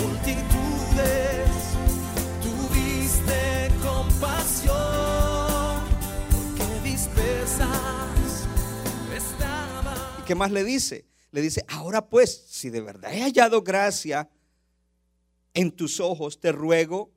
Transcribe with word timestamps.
multitudes, 0.00 1.50
tuviste 2.42 3.70
compasión, 3.82 4.76
porque 6.30 6.88
dispersas. 6.88 8.48
¿Y 10.18 10.22
qué 10.22 10.34
más 10.34 10.50
le 10.50 10.64
dice? 10.64 11.06
Le 11.30 11.40
dice, 11.40 11.64
ahora 11.68 12.08
pues, 12.08 12.44
si 12.48 12.70
de 12.70 12.80
verdad 12.80 13.12
he 13.12 13.22
hallado 13.22 13.62
gracia 13.62 14.30
en 15.54 15.72
tus 15.72 16.00
ojos, 16.00 16.40
te 16.40 16.52
ruego 16.52 17.10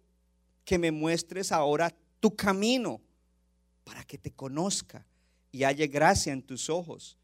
que 0.66 0.78
me 0.78 0.92
muestres 0.92 1.52
ahora 1.52 1.96
tu 2.20 2.36
camino 2.36 3.02
para 3.84 4.04
que 4.04 4.18
te 4.18 4.32
conozca 4.32 5.06
y 5.52 5.64
halle 5.64 5.88
gracia 5.88 6.34
en 6.34 6.42
tus 6.42 6.70
ojos. 6.70 7.18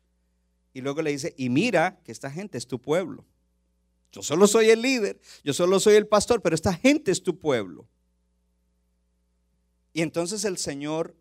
Y 0.73 0.81
luego 0.81 1.01
le 1.01 1.11
dice, 1.11 1.33
y 1.37 1.49
mira 1.49 1.99
que 2.03 2.11
esta 2.11 2.29
gente 2.29 2.57
es 2.57 2.67
tu 2.67 2.79
pueblo. 2.79 3.25
Yo 4.11 4.21
solo 4.21 4.47
soy 4.47 4.69
el 4.69 4.81
líder, 4.81 5.19
yo 5.43 5.53
solo 5.53 5.79
soy 5.79 5.95
el 5.95 6.07
pastor, 6.07 6.41
pero 6.41 6.55
esta 6.55 6.73
gente 6.73 7.11
es 7.11 7.21
tu 7.21 7.37
pueblo. 7.37 7.87
Y 9.93 10.01
entonces 10.01 10.45
el 10.45 10.57
Señor 10.57 11.15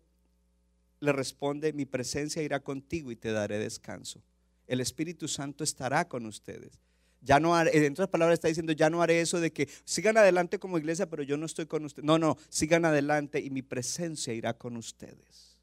le 0.99 1.11
responde, 1.11 1.73
mi 1.73 1.85
presencia 1.85 2.41
irá 2.41 2.59
contigo 2.59 3.11
y 3.11 3.15
te 3.15 3.31
daré 3.31 3.59
descanso. 3.59 4.21
El 4.67 4.81
Espíritu 4.81 5.27
Santo 5.27 5.63
estará 5.63 6.07
con 6.07 6.25
ustedes. 6.25 6.79
Ya 7.21 7.39
no 7.39 7.55
haré, 7.55 7.85
en 7.85 7.93
otras 7.93 8.09
palabras 8.09 8.35
está 8.35 8.47
diciendo, 8.47 8.73
ya 8.73 8.89
no 8.89 9.01
haré 9.01 9.21
eso 9.21 9.39
de 9.39 9.51
que 9.51 9.67
sigan 9.85 10.17
adelante 10.17 10.59
como 10.59 10.77
iglesia, 10.77 11.09
pero 11.09 11.23
yo 11.23 11.37
no 11.37 11.45
estoy 11.45 11.65
con 11.65 11.85
ustedes. 11.85 12.05
No, 12.05 12.19
no, 12.19 12.37
sigan 12.49 12.85
adelante 12.85 13.39
y 13.39 13.49
mi 13.49 13.61
presencia 13.61 14.33
irá 14.33 14.53
con 14.53 14.77
ustedes. 14.77 15.57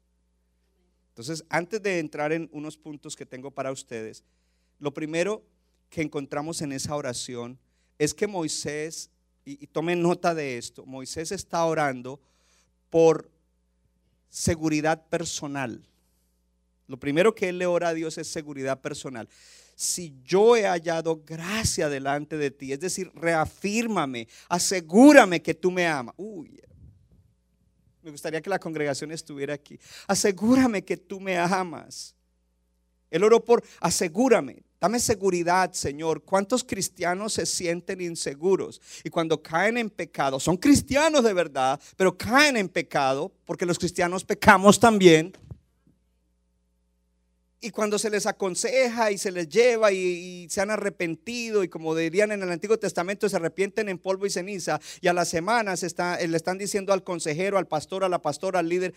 Entonces, 1.09 1.45
antes 1.47 1.81
de 1.81 1.99
entrar 1.99 2.33
en 2.33 2.49
unos 2.51 2.77
puntos 2.77 3.15
que 3.15 3.25
tengo 3.25 3.51
para 3.51 3.71
ustedes, 3.71 4.25
lo 4.79 4.93
primero 4.93 5.45
que 5.95 6.01
encontramos 6.01 6.61
en 6.61 6.73
esa 6.73 6.93
oración 6.93 7.57
es 7.97 8.13
que 8.13 8.27
Moisés, 8.27 9.09
y, 9.45 9.63
y 9.63 9.67
tomen 9.67 10.01
nota 10.01 10.35
de 10.35 10.57
esto, 10.57 10.85
Moisés 10.85 11.31
está 11.31 11.63
orando 11.63 12.19
por 12.89 13.31
seguridad 14.27 15.07
personal. 15.07 15.87
Lo 16.87 16.97
primero 16.97 17.33
que 17.33 17.47
él 17.47 17.59
le 17.59 17.65
ora 17.65 17.87
a 17.87 17.93
Dios 17.93 18.17
es 18.17 18.27
seguridad 18.27 18.81
personal. 18.81 19.29
Si 19.73 20.13
yo 20.25 20.57
he 20.57 20.67
hallado 20.67 21.23
gracia 21.25 21.87
delante 21.87 22.35
de 22.35 22.51
ti, 22.51 22.73
es 22.73 22.81
decir, 22.81 23.09
reafírmame, 23.15 24.27
asegúrame 24.49 25.41
que 25.41 25.53
tú 25.53 25.71
me 25.71 25.87
amas. 25.87 26.13
Uy, 26.17 26.61
me 28.03 28.11
gustaría 28.11 28.41
que 28.41 28.49
la 28.49 28.59
congregación 28.59 29.13
estuviera 29.13 29.53
aquí. 29.53 29.79
Asegúrame 30.07 30.83
que 30.83 30.97
tú 30.97 31.21
me 31.21 31.37
amas. 31.37 32.13
Él 33.09 33.23
oró 33.23 33.45
por 33.45 33.63
asegúrame, 33.79 34.64
dame 34.85 34.99
seguridad, 34.99 35.73
Señor. 35.73 36.21
¿Cuántos 36.23 36.63
cristianos 36.63 37.33
se 37.33 37.47
sienten 37.47 38.01
inseguros? 38.01 38.79
Y 39.03 39.09
cuando 39.09 39.41
caen 39.41 39.79
en 39.79 39.89
pecado, 39.89 40.39
son 40.39 40.57
cristianos 40.57 41.23
de 41.23 41.33
verdad, 41.33 41.79
pero 41.97 42.15
caen 42.15 42.55
en 42.55 42.69
pecado, 42.69 43.31
porque 43.45 43.65
los 43.65 43.79
cristianos 43.79 44.23
pecamos 44.23 44.79
también. 44.79 45.33
Y 47.61 47.71
cuando 47.71 47.97
se 47.97 48.11
les 48.11 48.27
aconseja 48.27 49.09
y 49.09 49.17
se 49.17 49.31
les 49.31 49.49
lleva 49.49 49.91
y, 49.91 49.97
y, 49.97 50.49
se 50.51 50.61
han 50.61 50.69
arrepentido 50.69 51.63
y 51.63 51.67
como 51.67 51.95
dirían 51.95 52.31
en 52.31 52.43
el 52.43 52.51
Antiguo 52.51 52.77
Testamento 52.77 53.27
se 53.27 53.37
arrepienten 53.37 53.89
en 53.89 53.97
polvo 53.97 54.27
y 54.27 54.29
ceniza 54.29 54.79
y 55.01 55.07
a 55.07 55.13
las 55.13 55.29
semanas 55.29 55.81
está, 55.81 56.19
le 56.19 56.37
están 56.37 56.59
diciendo 56.59 56.93
al 56.93 57.03
consejero, 57.03 57.57
al 57.57 57.65
pastor, 57.65 58.03
a 58.03 58.09
la 58.09 58.21
pastora, 58.21 58.59
al 58.59 58.69
líder, 58.69 58.93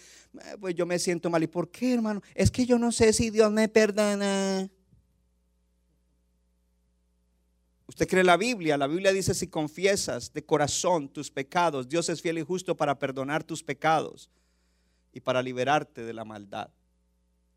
pues 0.61 0.75
yo 0.75 0.85
me 0.85 0.99
siento 0.99 1.31
mal. 1.31 1.43
¿Y 1.43 1.47
por 1.47 1.71
qué 1.71 1.95
hermano? 1.95 2.21
Es 2.35 2.51
que 2.51 2.67
yo 2.67 2.79
no 2.79 2.93
sé 2.93 3.15
si 3.15 3.31
Dios 3.31 3.51
me 3.51 3.69
perdona. 3.69 4.69
Usted 7.99 8.11
cree 8.11 8.23
la 8.23 8.37
Biblia, 8.37 8.77
la 8.77 8.87
Biblia 8.87 9.13
dice 9.13 9.35
si 9.35 9.49
confiesas 9.49 10.33
de 10.33 10.47
corazón 10.47 11.09
tus 11.09 11.33
pecados, 11.33 11.89
Dios 11.89 12.09
es 12.09 12.23
fiel 12.23 12.39
y 12.39 12.43
justo 12.45 12.77
para 12.77 12.97
perdonar 12.97 13.43
tus 13.43 13.65
pecados 13.65 14.31
y 15.13 15.19
para 15.19 15.43
liberarte 15.43 16.05
de 16.05 16.13
la 16.13 16.25
maldad. 16.25 16.71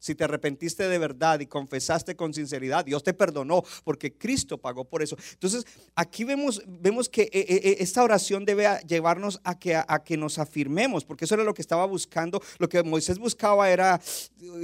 Si 0.02 0.16
te 0.16 0.24
arrepentiste 0.24 0.88
de 0.88 0.98
verdad 0.98 1.40
y 1.40 1.46
confesaste 1.46 2.16
con 2.16 2.34
sinceridad, 2.34 2.84
Dios 2.84 3.04
te 3.04 3.14
perdonó 3.14 3.62
porque 3.84 4.12
Cristo 4.12 4.58
pagó 4.58 4.84
por 4.84 5.04
eso. 5.04 5.16
Entonces, 5.34 5.64
aquí 5.96 6.24
vemos, 6.24 6.64
vemos 6.66 7.08
que 7.08 7.30
eh, 7.32 7.78
esta 7.80 8.04
oración 8.04 8.44
debe 8.44 8.68
llevarnos 8.88 9.40
a 9.44 9.60
que, 9.60 9.76
a 9.76 10.04
que 10.04 10.18
nos 10.18 10.40
afirmemos, 10.40 11.06
porque 11.06 11.26
eso 11.26 11.36
era 11.36 11.44
lo 11.44 11.54
que 11.54 11.62
estaba 11.62 11.86
buscando. 11.86 12.42
Lo 12.58 12.68
que 12.68 12.82
Moisés 12.82 13.20
buscaba 13.20 13.70
era, 13.70 14.02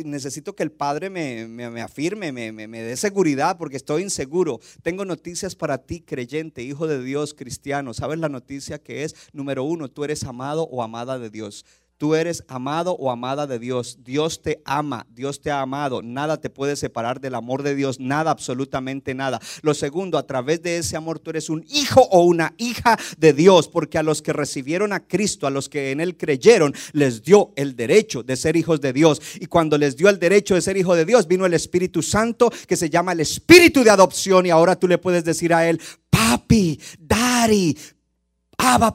necesito 0.03 0.55
que 0.55 0.63
el 0.63 0.71
Padre 0.71 1.11
me, 1.11 1.47
me, 1.47 1.69
me 1.69 1.81
afirme, 1.81 2.31
me, 2.31 2.51
me 2.51 2.81
dé 2.81 2.97
seguridad 2.97 3.59
porque 3.59 3.77
estoy 3.77 4.01
inseguro. 4.01 4.59
Tengo 4.81 5.05
noticias 5.05 5.55
para 5.55 5.77
ti, 5.77 6.01
creyente, 6.01 6.63
hijo 6.63 6.87
de 6.87 7.03
Dios, 7.03 7.35
cristiano. 7.35 7.93
¿Sabes 7.93 8.17
la 8.17 8.29
noticia 8.29 8.79
que 8.79 9.03
es? 9.03 9.15
Número 9.33 9.63
uno, 9.63 9.87
tú 9.87 10.03
eres 10.03 10.23
amado 10.23 10.63
o 10.63 10.81
amada 10.81 11.19
de 11.19 11.29
Dios. 11.29 11.63
Tú 11.97 12.13
eres 12.13 12.43
amado 12.47 12.93
o 12.93 13.09
amada 13.09 13.47
de 13.47 13.57
Dios. 13.57 13.97
Dios 14.03 14.43
te 14.43 14.61
ama, 14.65 15.07
Dios 15.09 15.41
te 15.41 15.49
ha 15.49 15.61
amado. 15.61 16.03
Nada 16.03 16.39
te 16.39 16.51
puede 16.51 16.75
separar 16.75 17.19
del 17.19 17.33
amor 17.33 17.63
de 17.63 17.73
Dios, 17.73 17.99
nada, 17.99 18.29
absolutamente 18.29 19.15
nada. 19.15 19.39
Lo 19.63 19.73
segundo, 19.73 20.19
a 20.19 20.27
través 20.27 20.61
de 20.61 20.77
ese 20.77 20.95
amor 20.95 21.17
tú 21.17 21.31
eres 21.31 21.49
un 21.49 21.65
hijo 21.67 22.01
o 22.11 22.21
una 22.21 22.53
hija 22.57 22.99
de 23.17 23.33
Dios, 23.33 23.67
porque 23.67 23.97
a 23.97 24.03
los 24.03 24.21
que 24.21 24.31
recibieron 24.31 24.93
a 24.93 25.07
Cristo, 25.07 25.47
a 25.47 25.49
los 25.49 25.69
que 25.69 25.89
en 25.89 25.99
Él 25.99 26.17
creyeron, 26.17 26.75
les 26.93 27.23
dio 27.23 27.51
el 27.55 27.75
derecho 27.75 28.21
de 28.21 28.35
ser 28.35 28.55
hijos 28.55 28.79
de 28.79 28.93
Dios. 28.93 29.19
Y 29.39 29.47
cuando 29.47 29.77
les 29.79 29.97
dio 29.97 30.09
el 30.09 30.19
derecho 30.19 30.53
de 30.53 30.61
ser 30.61 30.77
hijo 30.77 30.95
de 30.95 31.05
Dios, 31.05 31.27
vino 31.27 31.47
el 31.47 31.55
Espíritu 31.55 32.03
Santo, 32.03 32.51
que 32.67 32.77
se 32.77 32.91
llama 32.91 33.13
el 33.13 33.21
Espíritu 33.21 33.83
de 33.83 33.89
adopción, 33.89 34.45
y 34.45 34.51
ahora 34.51 34.75
tú 34.75 34.87
le 34.87 34.99
puedes 34.99 35.23
decir 35.23 35.51
a 35.51 35.67
Él, 35.67 35.81
papi, 36.11 36.79
daddy, 36.99 37.75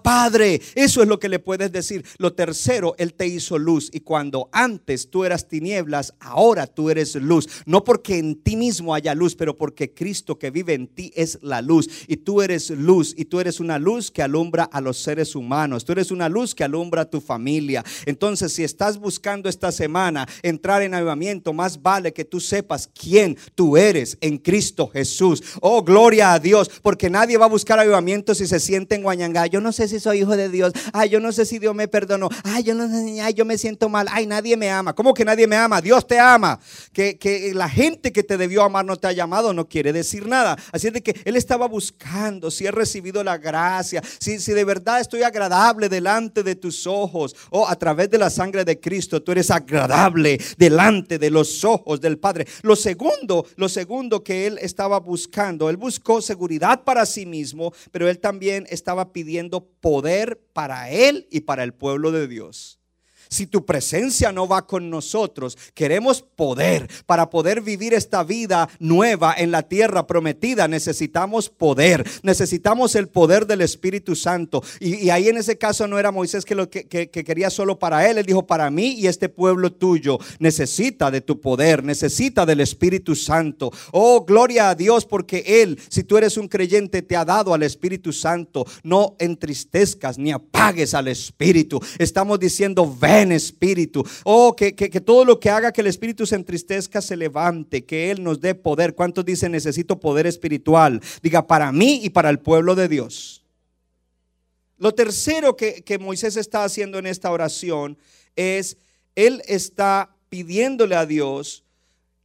Padre, 0.03 0.61
eso 0.75 1.03
es 1.03 1.09
lo 1.09 1.19
que 1.19 1.29
le 1.29 1.39
puedes 1.39 1.73
decir. 1.73 2.05
Lo 2.19 2.35
tercero, 2.35 2.95
Él 2.99 3.15
te 3.15 3.27
hizo 3.27 3.59
luz 3.59 3.89
y 3.93 4.01
cuando 4.01 4.51
antes 4.53 5.09
tú 5.11 5.25
eras 5.25 5.49
tinieblas, 5.49 6.15
ahora 6.21 6.67
tú 6.67 6.91
eres 6.91 7.15
luz. 7.15 7.49
No 7.65 7.83
porque 7.83 8.19
en 8.19 8.37
ti 8.43 8.57
mismo 8.57 8.95
haya 8.95 9.15
luz, 9.15 9.35
pero 9.35 9.57
porque 9.57 9.95
Cristo 9.95 10.39
que 10.39 10.51
vive 10.51 10.75
en 10.75 10.89
ti 10.89 11.11
es 11.17 11.39
la 11.43 11.63
luz. 11.63 11.89
Y 12.07 12.19
tú 12.19 12.43
eres 12.43 12.69
luz 12.71 13.15
y 13.17 13.25
tú 13.25 13.41
eres 13.41 13.61
una 13.61 13.79
luz 13.79 14.11
que 14.11 14.23
alumbra 14.23 14.65
a 14.65 14.81
los 14.81 14.99
seres 14.99 15.35
humanos. 15.35 15.85
Tú 15.85 15.93
eres 15.93 16.11
una 16.11 16.29
luz 16.29 16.55
que 16.55 16.65
alumbra 16.65 17.03
a 17.03 17.11
tu 17.11 17.21
familia. 17.21 17.83
Entonces, 18.05 18.53
si 18.53 18.65
estás 18.65 18.99
buscando 18.99 19.49
esta 19.49 19.73
semana 19.73 20.29
entrar 20.43 20.83
en 20.83 20.95
avivamiento, 20.95 21.53
más 21.55 21.81
vale 21.81 22.13
que 22.13 22.25
tú 22.27 22.41
sepas 22.41 22.89
quién 22.89 23.39
tú 23.55 23.77
eres 23.77 24.19
en 24.21 24.37
Cristo 24.37 24.89
Jesús. 24.89 25.43
Oh, 25.61 25.83
gloria 25.83 26.35
a 26.35 26.39
Dios, 26.39 26.71
porque 26.83 27.09
nadie 27.09 27.39
va 27.39 27.47
a 27.47 27.49
buscar 27.49 27.79
avivamiento 27.79 28.35
si 28.35 28.47
se 28.47 28.61
siente 28.61 28.95
en 28.95 29.03
Guayangá 29.03 29.47
yo 29.47 29.62
no 29.63 29.73
sé 29.73 29.89
si 29.89 30.01
soy 30.01 30.21
hijo 30.21 30.37
de 30.37 30.49
Dios, 30.49 30.73
ay, 30.93 31.11
yo 31.11 31.21
no 31.21 31.33
sé 31.33 31.47
si 31.47 31.59
Dios 31.59 31.75
me 31.75 31.89
perdonó, 31.89 32.29
ay, 32.45 32.65
yo 32.65 32.75
no 32.75 32.89
sé, 32.89 33.21
ay, 33.21 33.35
yo 33.35 33.45
me 33.45 33.59
siento 33.59 33.89
mal, 33.89 34.07
ay, 34.11 34.27
nadie 34.27 34.57
me 34.57 34.71
ama. 34.71 34.95
¿Cómo 34.95 35.15
que 35.15 35.25
nadie 35.25 35.47
me 35.47 35.57
ama? 35.57 35.81
Dios 35.81 36.07
te 36.07 36.19
ama. 36.19 36.59
Que, 36.93 37.19
que 37.19 37.55
la 37.55 37.69
gente 37.69 38.13
que 38.13 38.23
te 38.23 38.37
debió 38.37 38.63
amar 38.63 38.85
no 38.85 38.97
te 38.97 39.07
ha 39.07 39.13
llamado 39.13 39.53
no 39.53 39.69
quiere 39.69 39.93
decir 39.93 40.27
nada. 40.27 40.57
Así 40.73 40.89
es 40.89 40.93
de 40.93 41.03
que 41.03 41.21
Él 41.25 41.37
estaba 41.37 41.67
buscando 41.67 42.51
si 42.51 42.67
he 42.67 42.71
recibido 42.71 43.25
la 43.25 43.39
gracia, 43.39 44.03
si, 44.19 44.39
si 44.39 44.53
de 44.53 44.65
verdad 44.65 45.01
estoy 45.01 45.23
agradable 45.23 45.89
delante 45.89 46.43
de 46.43 46.57
tus 46.57 46.87
ojos, 46.87 47.35
o 47.51 47.69
a 47.69 47.77
través 47.77 48.11
de 48.11 48.19
la 48.19 48.31
sangre 48.31 48.65
de 48.65 48.81
Cristo, 48.81 49.23
tú 49.23 49.33
eres 49.33 49.51
agradable 49.51 50.41
delante 50.59 51.19
de 51.19 51.31
los 51.31 51.65
ojos 51.65 52.01
del 52.01 52.19
Padre. 52.19 52.47
Lo 52.63 52.77
segundo, 52.77 53.47
lo 53.57 53.69
segundo 53.69 54.23
que 54.23 54.47
Él 54.47 54.59
estaba 54.61 54.99
buscando, 55.01 55.71
Él 55.71 55.77
buscó 55.77 56.21
seguridad 56.21 56.83
para 56.85 57.07
sí 57.07 57.27
mismo, 57.27 57.73
pero 57.91 58.09
Él 58.09 58.19
también 58.19 58.67
estaba 58.71 59.13
pidiendo 59.13 59.42
poder 59.51 60.41
para 60.53 60.91
él 60.91 61.27
y 61.31 61.41
para 61.41 61.65
el 61.65 61.75
pueblo 61.75 62.13
de 62.13 62.29
Dios. 62.29 62.82
Si 63.33 63.47
tu 63.47 63.65
presencia 63.65 64.31
no 64.31 64.47
va 64.47 64.67
con 64.67 64.91
nosotros, 64.91 65.57
queremos 65.73 66.21
poder. 66.21 66.87
Para 67.07 67.31
poder 67.31 67.63
vivir 67.63 67.95
esta 67.95 68.23
vida 68.25 68.69
nueva 68.79 69.35
en 69.39 69.51
la 69.51 69.63
tierra 69.63 70.07
prometida, 70.07 70.69
necesitamos 70.69 71.49
poder. 71.49 72.07
Necesitamos 72.23 72.95
el 72.95 73.09
poder 73.09 73.47
del 73.47 73.63
Espíritu 73.63 74.15
Santo. 74.15 74.63
Y, 74.81 75.09
ahí 75.09 75.29
en 75.29 75.39
ese 75.39 75.57
caso 75.57 75.87
no 75.89 75.99
era 75.99 76.13
Moisés 76.13 76.45
que 76.45 76.55
lo 76.55 76.69
que, 76.69 76.87
que 76.87 77.09
quería 77.09 77.49
solo 77.49 77.79
para 77.79 78.07
él. 78.07 78.19
Él 78.19 78.27
dijo, 78.27 78.47
para 78.47 78.71
mí 78.71 78.97
y 78.99 79.07
este 79.07 79.31
pueblo 79.31 79.73
tuyo 79.73 80.19
necesita 80.39 81.11
de 81.11 81.23
tu 81.23 81.41
poder, 81.41 81.83
necesita 81.83 82.45
del 82.45 82.61
Espíritu 82.61 83.17
Santo. 83.17 83.73
Oh, 83.93 84.27
gloria 84.27 84.69
a 84.69 84.75
Dios 84.75 85.07
porque 85.07 85.63
Él, 85.63 85.81
si 85.89 86.05
tú 86.05 86.19
eres 86.19 86.37
un 86.37 86.49
creyente, 86.49 87.01
te 87.01 87.17
ha 87.17 87.25
dado 87.25 87.55
al 87.55 87.63
Espíritu 87.63 88.13
Santo. 88.13 88.67
No 88.83 89.17
entristezcas 89.19 90.19
ni 90.19 90.33
apagues 90.33 90.93
al 90.93 91.09
Espíritu. 91.09 91.81
Estamos 91.99 92.39
diciendo, 92.39 92.95
ven 93.01 93.22
Espíritu. 93.31 94.05
Oh, 94.25 94.57
que, 94.57 94.75
que, 94.75 95.01
todo 95.01 95.25
lo 95.25 95.39
que 95.39 95.51
haga 95.51 95.71
que 95.71 95.83
el 95.83 95.87
Espíritu 95.87 96.27
se 96.27 96.35
entristezca 96.35 97.01
se 97.01 97.17
levante, 97.17 97.85
que 97.85 98.11
Él 98.11 98.25
nos 98.25 98.41
dé 98.41 98.57
poder. 98.57 98.95
¿Cuántos 98.95 99.25
dicen 99.25 99.53
necesito 99.53 100.01
poder 100.01 100.27
espiritual? 100.27 101.01
Diga, 101.23 101.47
para 101.47 101.71
mí 101.71 102.01
y 102.03 102.11
para 102.11 102.31
el 102.31 102.41
pueblo 102.41 102.75
de 102.75 102.89
Dios. 102.89 103.45
Lo 104.79 104.93
tercero 104.93 105.57
que, 105.57 105.85
que 105.85 105.99
Moisés 105.99 106.37
está 106.37 106.65
haciendo 106.65 106.99
en 106.99 107.07
esta 107.07 107.31
oración 107.31 107.97
es, 108.35 108.77
Él 109.15 109.43
está 109.47 110.17
pidiéndole 110.29 110.97
a 110.97 111.07
Dios 111.07 111.63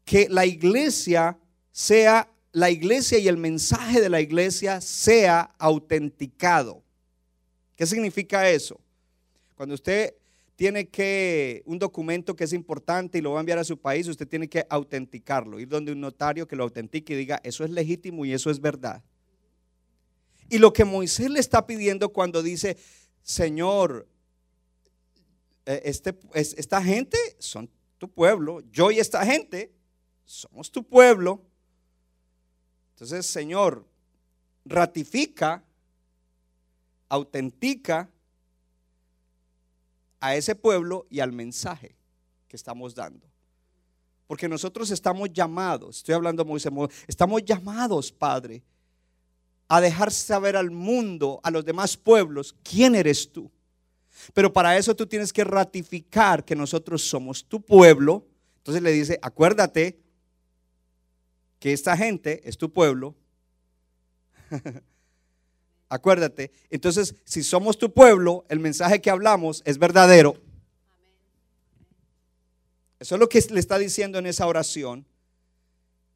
que 0.06 0.28
la 0.30 0.46
iglesia 0.46 1.38
sea, 1.72 2.32
la 2.54 2.72
iglesia 2.72 3.20
y 3.20 3.28
el 3.28 3.38
mensaje 3.38 4.02
de 4.02 4.10
la 4.10 4.22
iglesia 4.22 4.80
sea 4.82 5.52
autenticado. 5.60 6.82
¿Qué 7.76 7.86
significa 7.86 8.50
eso? 8.50 8.80
Cuando 9.56 9.76
usted 9.76 10.16
tiene 10.58 10.90
que, 10.90 11.62
un 11.68 11.78
documento 11.78 12.36
que 12.36 12.44
es 12.44 12.52
importante 12.52 13.20
y 13.20 13.22
lo 13.22 13.32
va 13.32 13.38
a 13.38 13.42
enviar 13.42 13.60
a 13.60 13.64
su 13.64 13.80
país, 13.80 14.08
usted 14.08 14.28
tiene 14.28 14.50
que 14.50 14.66
autenticarlo, 14.72 15.60
ir 15.60 15.68
donde 15.68 15.92
un 15.92 16.02
notario 16.02 16.48
que 16.48 16.56
lo 16.56 16.64
autentique 16.64 17.14
y 17.14 17.16
diga, 17.16 17.40
eso 17.44 17.64
es 17.64 17.70
legítimo 17.70 18.26
y 18.26 18.34
eso 18.34 18.50
es 18.50 18.60
verdad. 18.60 19.04
Y 20.50 20.58
lo 20.58 20.74
que 20.74 20.84
Moisés 20.84 21.30
le 21.30 21.40
está 21.40 21.68
pidiendo 21.68 22.10
cuando 22.10 22.42
dice, 22.42 22.76
Señor, 23.22 24.08
eh, 25.68 25.84
este, 25.86 26.18
esta 26.34 26.82
gente 26.82 27.20
son 27.38 27.70
tu 28.00 28.10
pueblo, 28.10 28.64
yo 28.72 28.90
y 28.90 28.98
esta 28.98 29.24
gente 29.28 29.72
somos 30.26 30.72
tu 30.72 30.84
pueblo. 30.84 31.46
Entonces, 32.96 33.28
Señor, 33.28 33.86
ratifica, 34.66 35.64
autentica 37.10 38.10
a 40.20 40.36
ese 40.36 40.56
pueblo 40.56 41.06
y 41.10 41.20
al 41.20 41.32
mensaje 41.32 41.96
que 42.48 42.56
estamos 42.56 42.96
dando. 42.96 43.26
Porque 44.28 44.50
nosotros 44.50 44.92
estamos 44.92 45.32
llamados, 45.32 45.98
estoy 45.98 46.16
hablando 46.16 46.44
Moisés, 46.44 46.72
estamos 47.08 47.44
llamados, 47.46 48.12
Padre, 48.12 48.64
a 49.70 49.82
dejar 49.82 50.12
saber 50.12 50.56
al 50.56 50.72
mundo, 50.72 51.40
a 51.44 51.52
los 51.52 51.64
demás 51.64 51.96
pueblos, 51.96 52.56
quién 52.64 52.96
eres 52.96 53.32
tú. 53.32 53.50
Pero 54.34 54.52
para 54.52 54.78
eso 54.78 54.96
tú 54.96 55.06
tienes 55.06 55.32
que 55.32 55.44
ratificar 55.44 56.44
que 56.44 56.56
nosotros 56.56 57.04
somos 57.04 57.46
tu 57.46 57.62
pueblo. 57.62 58.26
Entonces 58.58 58.82
le 58.82 58.92
dice, 58.92 59.20
acuérdate 59.22 60.00
que 61.60 61.74
esta 61.74 61.96
gente 61.96 62.42
es 62.48 62.58
tu 62.58 62.72
pueblo. 62.72 63.16
Acuérdate. 65.90 66.52
Entonces, 66.70 67.16
si 67.24 67.44
somos 67.44 67.78
tu 67.78 67.94
pueblo, 67.94 68.46
el 68.50 68.60
mensaje 68.60 69.02
que 69.02 69.10
hablamos 69.10 69.62
es 69.66 69.78
verdadero. 69.78 70.36
Eso 73.00 73.16
es 73.16 73.20
lo 73.20 73.30
que 73.30 73.42
le 73.52 73.60
está 73.60 73.78
diciendo 73.78 74.18
en 74.18 74.26
esa 74.26 74.48
oración. 74.48 75.06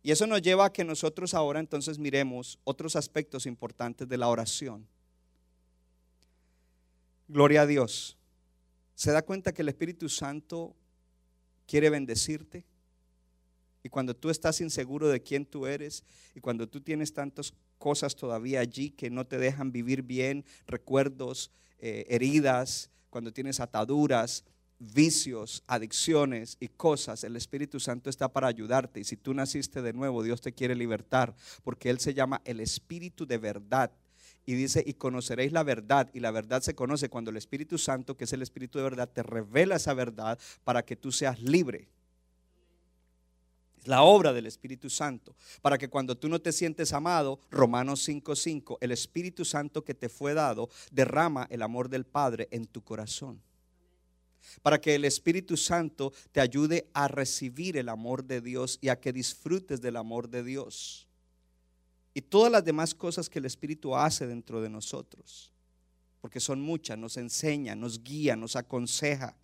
Y 0.04 0.12
eso 0.12 0.26
nos 0.26 0.42
lleva 0.42 0.66
a 0.66 0.74
que 0.74 0.84
nosotros 0.84 1.34
ahora 1.34 1.60
entonces 1.60 2.00
miremos 2.00 2.60
otros 2.64 2.96
aspectos 2.96 3.46
importantes 3.46 4.10
de 4.10 4.18
la 4.18 4.28
oración. 4.28 4.88
Gloria 7.28 7.62
a 7.62 7.66
Dios. 7.68 8.18
¿Se 8.96 9.12
da 9.12 9.22
cuenta 9.22 9.54
que 9.54 9.62
el 9.62 9.70
Espíritu 9.70 10.10
Santo 10.10 10.76
quiere 11.68 11.90
bendecirte? 11.90 12.66
Y 13.84 13.90
cuando 13.90 14.16
tú 14.16 14.30
estás 14.30 14.62
inseguro 14.62 15.08
de 15.08 15.22
quién 15.22 15.46
tú 15.46 15.66
eres 15.66 16.04
y 16.36 16.40
cuando 16.40 16.68
tú 16.68 16.82
tienes 16.82 17.14
tantos 17.14 17.54
cosas 17.78 18.16
todavía 18.16 18.60
allí 18.60 18.92
que 18.92 19.10
no 19.10 19.26
te 19.26 19.38
dejan 19.38 19.72
vivir 19.72 20.04
bien, 20.04 20.46
recuerdos, 20.68 21.52
eh, 21.80 22.06
heridas, 22.10 22.92
cuando 23.10 23.34
tienes 23.34 23.60
ataduras, 23.60 24.46
vicios, 24.78 25.64
adicciones 25.68 26.58
y 26.60 26.68
cosas, 26.68 27.24
el 27.24 27.36
Espíritu 27.36 27.80
Santo 27.80 28.10
está 28.10 28.32
para 28.32 28.48
ayudarte. 28.48 29.00
Y 29.00 29.04
si 29.04 29.18
tú 29.18 29.34
naciste 29.34 29.82
de 29.82 29.94
nuevo, 29.94 30.24
Dios 30.24 30.42
te 30.42 30.54
quiere 30.54 30.76
libertar, 30.76 31.36
porque 31.64 31.90
Él 31.90 32.00
se 32.00 32.14
llama 32.14 32.42
el 32.46 32.60
Espíritu 32.60 33.26
de 33.26 33.38
verdad. 33.38 33.92
Y 34.46 34.56
dice, 34.56 34.84
y 34.86 34.94
conoceréis 34.94 35.52
la 35.52 35.64
verdad. 35.64 36.10
Y 36.14 36.20
la 36.20 36.32
verdad 36.32 36.62
se 36.62 36.74
conoce 36.74 37.10
cuando 37.10 37.30
el 37.30 37.38
Espíritu 37.38 37.78
Santo, 37.78 38.18
que 38.18 38.24
es 38.24 38.34
el 38.34 38.42
Espíritu 38.42 38.80
de 38.80 38.84
verdad, 38.84 39.10
te 39.10 39.22
revela 39.22 39.76
esa 39.76 39.94
verdad 39.94 40.40
para 40.64 40.84
que 40.84 40.96
tú 40.96 41.12
seas 41.12 41.40
libre 41.40 41.90
la 43.86 44.04
obra 44.04 44.34
del 44.34 44.46
Espíritu 44.46 44.90
Santo. 44.90 45.36
Para 45.62 45.78
que 45.78 45.90
cuando 45.90 46.18
tú 46.18 46.30
no 46.30 46.40
te 46.40 46.52
sientes 46.52 46.94
amado, 46.94 47.40
Romanos 47.50 48.08
5:5, 48.08 48.78
el 48.82 48.92
Espíritu 48.92 49.46
Santo 49.46 49.84
que 49.84 49.94
te 49.94 50.10
fue 50.10 50.34
dado 50.34 50.70
derrama 50.92 51.48
el 51.50 51.62
amor 51.62 51.90
del 51.90 52.06
Padre 52.06 52.48
en 52.52 52.66
tu 52.66 52.84
corazón. 52.84 53.42
Para 54.62 54.82
que 54.82 54.96
el 54.96 55.06
Espíritu 55.06 55.56
Santo 55.56 56.14
te 56.32 56.42
ayude 56.42 56.90
a 56.94 57.08
recibir 57.08 57.78
el 57.78 57.90
amor 57.90 58.24
de 58.24 58.42
Dios 58.42 58.80
y 58.82 58.90
a 58.90 59.00
que 59.00 59.14
disfrutes 59.14 59.82
del 59.82 59.98
amor 59.98 60.30
de 60.30 60.44
Dios. 60.44 61.08
Y 62.14 62.22
todas 62.22 62.52
las 62.52 62.66
demás 62.66 62.94
cosas 62.94 63.30
que 63.30 63.40
el 63.40 63.46
Espíritu 63.46 63.96
hace 63.96 64.28
dentro 64.28 64.62
de 64.62 64.70
nosotros. 64.70 65.54
Porque 66.20 66.40
son 66.40 66.62
muchas, 66.62 66.98
nos 66.98 67.18
enseña, 67.18 67.76
nos 67.76 68.04
guía, 68.04 68.36
nos 68.36 68.56
aconseja 68.56 69.36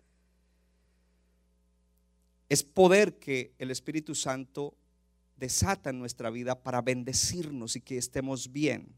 es 2.48 2.62
poder 2.62 3.18
que 3.18 3.52
el 3.58 3.70
Espíritu 3.70 4.14
Santo 4.14 4.74
desata 5.36 5.90
en 5.90 5.98
nuestra 5.98 6.30
vida 6.30 6.62
para 6.62 6.82
bendecirnos 6.82 7.76
y 7.76 7.80
que 7.80 7.98
estemos 7.98 8.52
bien. 8.52 8.94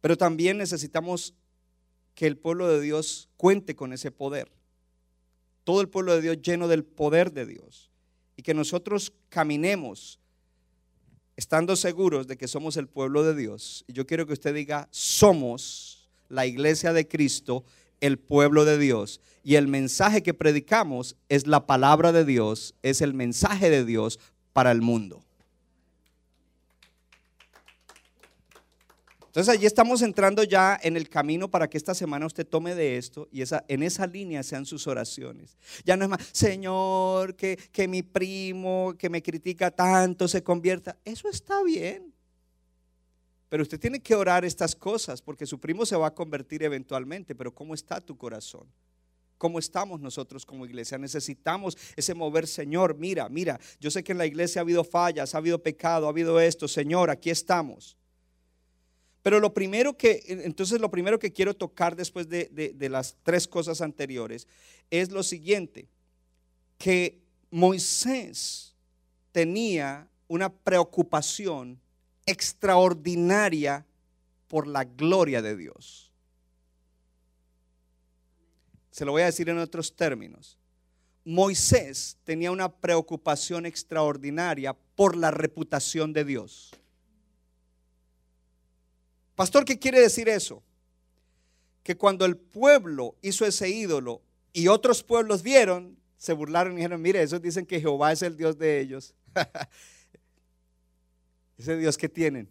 Pero 0.00 0.16
también 0.16 0.58
necesitamos 0.58 1.34
que 2.14 2.26
el 2.26 2.36
pueblo 2.36 2.68
de 2.68 2.80
Dios 2.80 3.28
cuente 3.36 3.74
con 3.74 3.92
ese 3.92 4.10
poder. 4.10 4.50
Todo 5.64 5.80
el 5.80 5.88
pueblo 5.88 6.14
de 6.14 6.22
Dios 6.22 6.42
lleno 6.42 6.68
del 6.68 6.84
poder 6.84 7.32
de 7.32 7.46
Dios. 7.46 7.90
Y 8.36 8.42
que 8.42 8.54
nosotros 8.54 9.12
caminemos 9.28 10.18
estando 11.36 11.76
seguros 11.76 12.26
de 12.26 12.36
que 12.36 12.48
somos 12.48 12.76
el 12.76 12.88
pueblo 12.88 13.22
de 13.24 13.34
Dios. 13.34 13.84
Y 13.86 13.92
yo 13.92 14.06
quiero 14.06 14.26
que 14.26 14.32
usted 14.32 14.54
diga, 14.54 14.88
somos 14.90 16.10
la 16.28 16.46
iglesia 16.46 16.92
de 16.92 17.08
Cristo 17.08 17.64
el 18.02 18.18
pueblo 18.18 18.66
de 18.66 18.76
Dios. 18.76 19.22
Y 19.42 19.54
el 19.54 19.68
mensaje 19.68 20.22
que 20.22 20.34
predicamos 20.34 21.16
es 21.30 21.46
la 21.46 21.66
palabra 21.66 22.12
de 22.12 22.26
Dios, 22.26 22.74
es 22.82 23.00
el 23.00 23.14
mensaje 23.14 23.70
de 23.70 23.86
Dios 23.86 24.20
para 24.52 24.70
el 24.70 24.82
mundo. 24.82 25.24
Entonces 29.32 29.54
allí 29.54 29.64
estamos 29.64 30.02
entrando 30.02 30.42
ya 30.42 30.78
en 30.82 30.94
el 30.94 31.08
camino 31.08 31.50
para 31.50 31.66
que 31.66 31.78
esta 31.78 31.94
semana 31.94 32.26
usted 32.26 32.46
tome 32.46 32.74
de 32.74 32.98
esto 32.98 33.28
y 33.32 33.40
esa, 33.40 33.64
en 33.66 33.82
esa 33.82 34.06
línea 34.06 34.42
sean 34.42 34.66
sus 34.66 34.86
oraciones. 34.86 35.56
Ya 35.86 35.96
no 35.96 36.04
es 36.04 36.10
más, 36.10 36.20
Señor, 36.32 37.34
que, 37.34 37.56
que 37.72 37.88
mi 37.88 38.02
primo 38.02 38.94
que 38.98 39.08
me 39.08 39.22
critica 39.22 39.70
tanto 39.70 40.28
se 40.28 40.42
convierta. 40.42 40.98
Eso 41.06 41.30
está 41.30 41.62
bien. 41.62 42.11
Pero 43.52 43.64
usted 43.64 43.78
tiene 43.78 44.00
que 44.00 44.14
orar 44.14 44.46
estas 44.46 44.74
cosas 44.74 45.20
porque 45.20 45.44
su 45.44 45.60
primo 45.60 45.84
se 45.84 45.94
va 45.94 46.06
a 46.06 46.14
convertir 46.14 46.62
eventualmente, 46.62 47.34
pero 47.34 47.54
¿cómo 47.54 47.74
está 47.74 48.00
tu 48.00 48.16
corazón? 48.16 48.66
¿Cómo 49.36 49.58
estamos 49.58 50.00
nosotros 50.00 50.46
como 50.46 50.64
iglesia? 50.64 50.96
Necesitamos 50.96 51.76
ese 51.94 52.14
mover, 52.14 52.46
Señor, 52.46 52.96
mira, 52.96 53.28
mira, 53.28 53.60
yo 53.78 53.90
sé 53.90 54.02
que 54.02 54.12
en 54.12 54.16
la 54.16 54.24
iglesia 54.24 54.62
ha 54.62 54.64
habido 54.64 54.84
fallas, 54.84 55.34
ha 55.34 55.36
habido 55.36 55.62
pecado, 55.62 56.06
ha 56.06 56.08
habido 56.08 56.40
esto, 56.40 56.66
Señor, 56.66 57.10
aquí 57.10 57.28
estamos. 57.28 57.94
Pero 59.20 59.38
lo 59.38 59.52
primero 59.52 59.98
que, 59.98 60.22
entonces 60.28 60.80
lo 60.80 60.90
primero 60.90 61.18
que 61.18 61.30
quiero 61.30 61.52
tocar 61.52 61.94
después 61.94 62.30
de, 62.30 62.74
las 62.88 63.18
tres 63.22 63.46
cosas 63.46 63.82
anteriores 63.82 64.48
es 64.88 65.10
lo 65.10 65.22
siguiente, 65.22 65.90
que 66.78 67.20
Moisés 67.50 68.74
tenía 69.30 70.08
una 70.26 70.50
preocupación 70.50 71.81
extraordinaria 72.26 73.86
por 74.48 74.66
la 74.66 74.84
gloria 74.84 75.42
de 75.42 75.56
Dios. 75.56 76.12
Se 78.90 79.04
lo 79.04 79.12
voy 79.12 79.22
a 79.22 79.26
decir 79.26 79.48
en 79.48 79.58
otros 79.58 79.96
términos. 79.96 80.58
Moisés 81.24 82.18
tenía 82.24 82.50
una 82.50 82.70
preocupación 82.70 83.64
extraordinaria 83.64 84.74
por 84.94 85.16
la 85.16 85.30
reputación 85.30 86.12
de 86.12 86.24
Dios. 86.24 86.72
Pastor, 89.34 89.64
¿qué 89.64 89.78
quiere 89.78 90.00
decir 90.00 90.28
eso? 90.28 90.62
Que 91.82 91.96
cuando 91.96 92.24
el 92.24 92.36
pueblo 92.36 93.16
hizo 93.22 93.46
ese 93.46 93.68
ídolo, 93.68 94.22
Y 94.54 94.68
otros 94.68 95.02
pueblos 95.02 95.42
vieron, 95.42 95.96
se 96.18 96.34
burlaron 96.34 96.74
y 96.74 96.76
dijeron, 96.76 97.00
mire, 97.00 97.22
esos 97.22 97.40
dicen 97.40 97.64
que 97.64 97.80
Jehová 97.80 98.12
es 98.12 98.20
el 98.20 98.36
Dios 98.36 98.58
de 98.58 98.80
ellos. 98.80 99.14
Ese 101.58 101.76
Dios 101.76 101.96
que 101.96 102.08
tienen. 102.08 102.48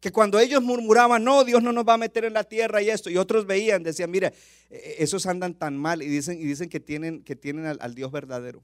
Que 0.00 0.12
cuando 0.12 0.38
ellos 0.38 0.62
murmuraban, 0.62 1.22
no, 1.24 1.44
Dios 1.44 1.62
no 1.62 1.72
nos 1.72 1.86
va 1.86 1.94
a 1.94 1.98
meter 1.98 2.24
en 2.24 2.32
la 2.32 2.44
tierra 2.44 2.80
y 2.80 2.88
esto, 2.88 3.10
y 3.10 3.18
otros 3.18 3.46
veían, 3.46 3.82
decían, 3.82 4.10
mira, 4.10 4.28
e, 4.70 4.76
e, 4.76 5.02
esos 5.02 5.26
andan 5.26 5.54
tan 5.54 5.76
mal 5.76 6.02
y 6.02 6.06
dicen, 6.06 6.40
y 6.40 6.44
dicen 6.44 6.68
que 6.68 6.80
tienen, 6.80 7.22
que 7.22 7.36
tienen 7.36 7.66
al, 7.66 7.78
al 7.80 7.94
Dios 7.94 8.10
verdadero. 8.10 8.62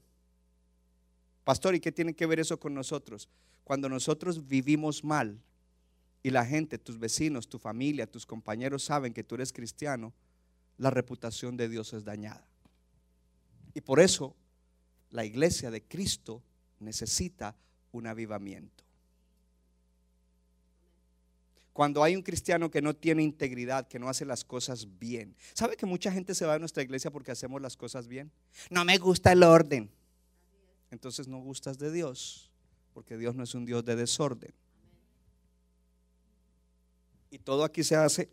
Pastor, 1.43 1.75
¿y 1.75 1.79
qué 1.79 1.91
tiene 1.91 2.13
que 2.13 2.25
ver 2.25 2.39
eso 2.39 2.59
con 2.59 2.73
nosotros? 2.73 3.29
Cuando 3.63 3.87
nosotros 3.87 4.47
vivimos 4.47 5.03
mal 5.03 5.39
y 6.23 6.31
la 6.31 6.45
gente, 6.45 6.77
tus 6.77 6.97
vecinos, 6.99 7.47
tu 7.47 7.59
familia, 7.59 8.07
tus 8.07 8.25
compañeros 8.25 8.83
saben 8.83 9.13
que 9.13 9.23
tú 9.23 9.35
eres 9.35 9.53
cristiano, 9.53 10.13
la 10.77 10.89
reputación 10.89 11.55
de 11.57 11.69
Dios 11.69 11.93
es 11.93 12.03
dañada. 12.03 12.47
Y 13.73 13.81
por 13.81 13.99
eso 13.99 14.35
la 15.09 15.23
iglesia 15.23 15.71
de 15.71 15.83
Cristo 15.83 16.43
necesita 16.79 17.55
un 17.91 18.07
avivamiento. 18.07 18.83
Cuando 21.73 22.03
hay 22.03 22.15
un 22.15 22.23
cristiano 22.23 22.71
que 22.71 22.81
no 22.81 22.95
tiene 22.95 23.21
integridad, 23.21 23.87
que 23.87 23.99
no 23.99 24.09
hace 24.09 24.25
las 24.25 24.43
cosas 24.43 24.87
bien. 24.97 25.35
¿Sabe 25.53 25.77
que 25.77 25.85
mucha 25.85 26.11
gente 26.11 26.33
se 26.33 26.45
va 26.45 26.55
a 26.55 26.59
nuestra 26.59 26.81
iglesia 26.81 27.11
porque 27.11 27.31
hacemos 27.31 27.61
las 27.61 27.77
cosas 27.77 28.07
bien? 28.07 28.31
No 28.71 28.83
me 28.83 28.97
gusta 28.97 29.31
el 29.31 29.43
orden. 29.43 29.91
Entonces 30.89 31.27
no 31.27 31.37
gustas 31.39 31.77
de 31.77 31.91
Dios, 31.91 32.51
porque 32.93 33.17
Dios 33.17 33.35
no 33.35 33.43
es 33.43 33.53
un 33.53 33.65
Dios 33.65 33.85
de 33.85 33.95
desorden. 33.95 34.53
Y 37.29 37.37
todo 37.39 37.63
aquí 37.63 37.83
se 37.83 37.95
hace 37.95 38.31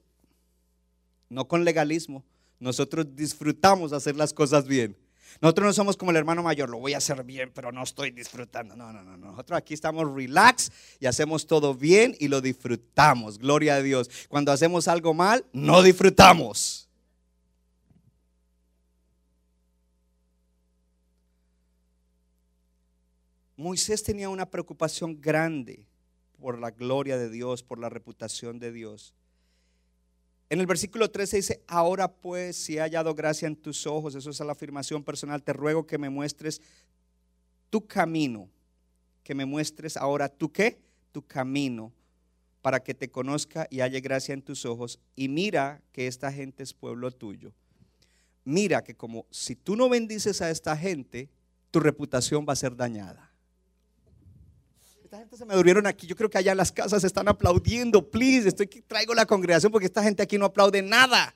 no 1.28 1.46
con 1.49 1.64
legalismo. 1.64 2.25
Nosotros 2.61 3.14
disfrutamos 3.14 3.92
hacer 3.92 4.16
las 4.16 4.32
cosas 4.32 4.66
bien. 4.66 4.96
Nosotros 5.40 5.66
no 5.66 5.73
somos 5.73 5.97
como 5.97 6.11
el 6.11 6.16
hermano 6.16 6.43
mayor, 6.43 6.71
lo 6.71 6.78
voy 6.78 6.95
a 6.95 6.99
hacer 6.99 7.23
bien, 7.25 7.50
pero 7.54 7.73
no 7.73 7.83
estoy 7.83 8.11
disfrutando. 8.11 8.76
No, 8.76 8.93
no, 8.93 9.02
no. 9.02 9.16
Nosotros 9.16 9.57
aquí 9.59 9.75
estamos 9.75 10.14
relax 10.14 10.71
y 11.00 11.07
hacemos 11.07 11.47
todo 11.47 11.75
bien 11.75 12.16
y 12.19 12.28
lo 12.28 12.40
disfrutamos. 12.40 13.38
Gloria 13.38 13.76
a 13.76 13.83
Dios. 13.83 14.11
Cuando 14.28 14.52
hacemos 14.52 14.88
algo 14.88 15.14
mal, 15.14 15.45
no 15.52 15.83
disfrutamos. 15.83 16.88
Moisés 23.57 24.02
tenía 24.02 24.28
una 24.28 24.50
preocupación 24.50 25.21
grande 25.21 25.87
por 26.40 26.59
la 26.59 26.71
gloria 26.71 27.16
de 27.16 27.31
Dios, 27.31 27.62
por 27.62 27.78
la 27.78 27.88
reputación 27.88 28.59
de 28.59 28.73
Dios. 28.73 29.14
En 30.54 30.61
el 30.61 30.66
versículo 30.66 31.11
13 31.11 31.37
dice, 31.38 31.64
ahora 31.66 32.06
pues 32.06 32.54
si 32.54 32.76
he 32.76 32.80
hallado 32.80 33.12
gracia 33.12 33.49
en 33.49 33.56
tus 33.56 33.88
ojos, 33.88 34.14
eso 34.14 34.30
es 34.30 34.38
la 34.38 34.52
afirmación 34.52 35.02
personal, 35.02 35.42
te 35.42 35.52
ruego 35.52 35.84
que 35.84 35.99
me 35.99 36.11
muestres 36.11 36.62
tu 37.70 37.88
camino, 37.88 38.49
que 39.25 39.34
me 39.34 39.46
muestres 39.46 39.96
ahora 39.96 40.28
tu 40.28 40.52
qué, 40.52 40.78
tu 41.11 41.26
camino, 41.26 41.92
para 42.62 42.78
que 42.78 42.94
te 42.94 43.11
conozca 43.11 43.66
y 43.68 43.80
halle 43.80 44.00
gracia 44.00 44.32
en 44.32 44.42
tus 44.42 44.64
ojos. 44.64 45.00
Y 45.16 45.28
mira 45.28 45.82
que 45.90 46.06
esta 46.06 46.30
gente 46.30 46.62
es 46.62 46.73
pueblo 46.73 47.11
tuyo. 47.11 47.52
Mira 48.44 48.84
que 48.84 48.94
como 48.94 49.26
si 49.32 49.56
tú 49.56 49.75
no 49.75 49.88
bendices 49.88 50.40
a 50.40 50.50
esta 50.50 50.76
gente, 50.76 51.30
tu 51.73 51.80
reputación 51.80 52.46
va 52.49 52.52
a 52.52 52.56
ser 52.56 52.76
dañada. 52.76 53.33
Esta 55.14 55.21
gente 55.21 55.37
se 55.37 55.44
me 55.44 55.54
durmieron 55.54 55.87
aquí. 55.87 56.09
Yo 56.09 56.16
creo 56.16 56.28
que 56.28 56.38
allá 56.38 56.50
en 56.50 56.59
las 56.59 56.73
casas 56.73 57.04
están 57.04 57.28
aplaudiendo. 57.28 58.11
Please, 58.11 58.49
estoy 58.49 58.66
traigo 58.66 59.14
la 59.14 59.25
congregación 59.25 59.71
porque 59.71 59.87
esta 59.87 60.02
gente 60.02 60.25
aquí 60.25 60.37
no 60.38 60.47
aplaude 60.47 60.83
nada. 60.83 61.33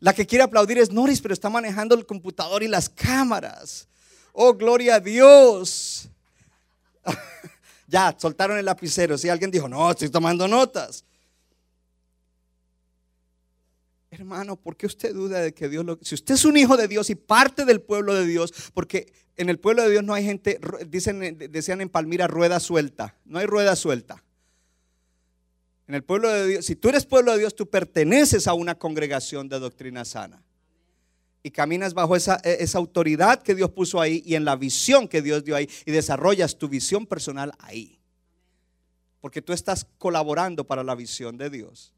La 0.00 0.14
que 0.14 0.24
quiere 0.24 0.44
aplaudir 0.44 0.78
es 0.78 0.90
Noris, 0.90 1.20
pero 1.20 1.34
está 1.34 1.50
manejando 1.50 1.94
el 1.94 2.06
computador 2.06 2.62
y 2.62 2.68
las 2.68 2.88
cámaras. 2.88 3.86
Oh, 4.32 4.54
gloria 4.54 4.94
a 4.94 5.00
Dios. 5.00 6.08
ya, 7.86 8.16
soltaron 8.16 8.56
el 8.56 8.64
lapicero. 8.64 9.18
Si 9.18 9.28
alguien 9.28 9.50
dijo, 9.50 9.68
no, 9.68 9.90
estoy 9.90 10.08
tomando 10.08 10.48
notas. 10.48 11.04
Hermano, 14.14 14.54
¿por 14.54 14.76
qué 14.76 14.86
usted 14.86 15.12
duda 15.12 15.40
de 15.40 15.52
que 15.52 15.68
Dios 15.68 15.84
lo... 15.84 15.98
Si 16.00 16.14
usted 16.14 16.34
es 16.34 16.44
un 16.44 16.56
hijo 16.56 16.76
de 16.76 16.86
Dios 16.86 17.10
y 17.10 17.16
parte 17.16 17.64
del 17.64 17.80
pueblo 17.80 18.14
de 18.14 18.24
Dios, 18.24 18.52
porque 18.72 19.12
en 19.36 19.48
el 19.48 19.58
pueblo 19.58 19.82
de 19.82 19.90
Dios 19.90 20.04
no 20.04 20.14
hay 20.14 20.24
gente, 20.24 20.60
dicen, 20.86 21.36
decían 21.50 21.80
en 21.80 21.88
Palmira, 21.88 22.28
rueda 22.28 22.60
suelta. 22.60 23.16
No 23.24 23.40
hay 23.40 23.46
rueda 23.46 23.74
suelta. 23.74 24.22
En 25.88 25.96
el 25.96 26.04
pueblo 26.04 26.28
de 26.28 26.46
Dios, 26.46 26.64
si 26.64 26.76
tú 26.76 26.88
eres 26.88 27.06
pueblo 27.06 27.32
de 27.32 27.40
Dios, 27.40 27.56
tú 27.56 27.68
perteneces 27.68 28.46
a 28.46 28.54
una 28.54 28.76
congregación 28.76 29.48
de 29.48 29.58
doctrina 29.58 30.04
sana. 30.04 30.44
Y 31.42 31.50
caminas 31.50 31.92
bajo 31.92 32.14
esa, 32.14 32.40
e, 32.44 32.58
esa 32.60 32.78
autoridad 32.78 33.42
que 33.42 33.56
Dios 33.56 33.70
puso 33.70 34.00
ahí 34.00 34.22
y 34.24 34.36
en 34.36 34.44
la 34.44 34.54
visión 34.54 35.08
que 35.08 35.22
Dios 35.22 35.42
dio 35.42 35.56
ahí. 35.56 35.68
Y 35.86 35.90
desarrollas 35.90 36.56
tu 36.56 36.68
visión 36.68 37.04
personal 37.04 37.52
ahí. 37.58 37.98
Porque 39.20 39.42
tú 39.42 39.52
estás 39.52 39.88
colaborando 39.98 40.64
para 40.64 40.84
la 40.84 40.94
visión 40.94 41.36
de 41.36 41.50
Dios. 41.50 41.93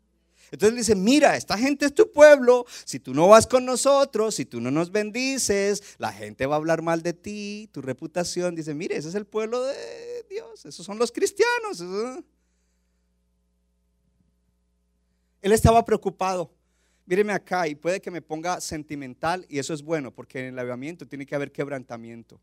Entonces 0.50 0.76
dice, 0.76 0.94
mira, 0.94 1.36
esta 1.36 1.58
gente 1.58 1.86
es 1.86 1.94
tu 1.94 2.12
pueblo, 2.12 2.66
si 2.84 3.00
tú 3.00 3.14
no 3.14 3.28
vas 3.28 3.46
con 3.46 3.64
nosotros, 3.64 4.34
si 4.34 4.44
tú 4.44 4.60
no 4.60 4.70
nos 4.70 4.90
bendices, 4.90 5.82
la 5.98 6.12
gente 6.12 6.46
va 6.46 6.54
a 6.54 6.58
hablar 6.58 6.82
mal 6.82 7.02
de 7.02 7.12
ti, 7.12 7.68
tu 7.72 7.82
reputación. 7.82 8.54
Dice, 8.54 8.74
mire, 8.74 8.96
ese 8.96 9.08
es 9.08 9.14
el 9.14 9.26
pueblo 9.26 9.62
de 9.62 10.24
Dios, 10.28 10.64
esos 10.64 10.84
son 10.84 10.98
los 10.98 11.12
cristianos. 11.12 11.80
Él 15.42 15.52
estaba 15.52 15.84
preocupado. 15.84 16.52
Míreme 17.04 17.32
acá 17.32 17.68
y 17.68 17.76
puede 17.76 18.00
que 18.00 18.10
me 18.10 18.20
ponga 18.20 18.60
sentimental 18.60 19.46
y 19.48 19.60
eso 19.60 19.72
es 19.72 19.82
bueno 19.82 20.12
porque 20.12 20.40
en 20.40 20.46
el 20.46 20.58
avivamiento 20.58 21.06
tiene 21.06 21.24
que 21.24 21.36
haber 21.36 21.52
quebrantamiento. 21.52 22.40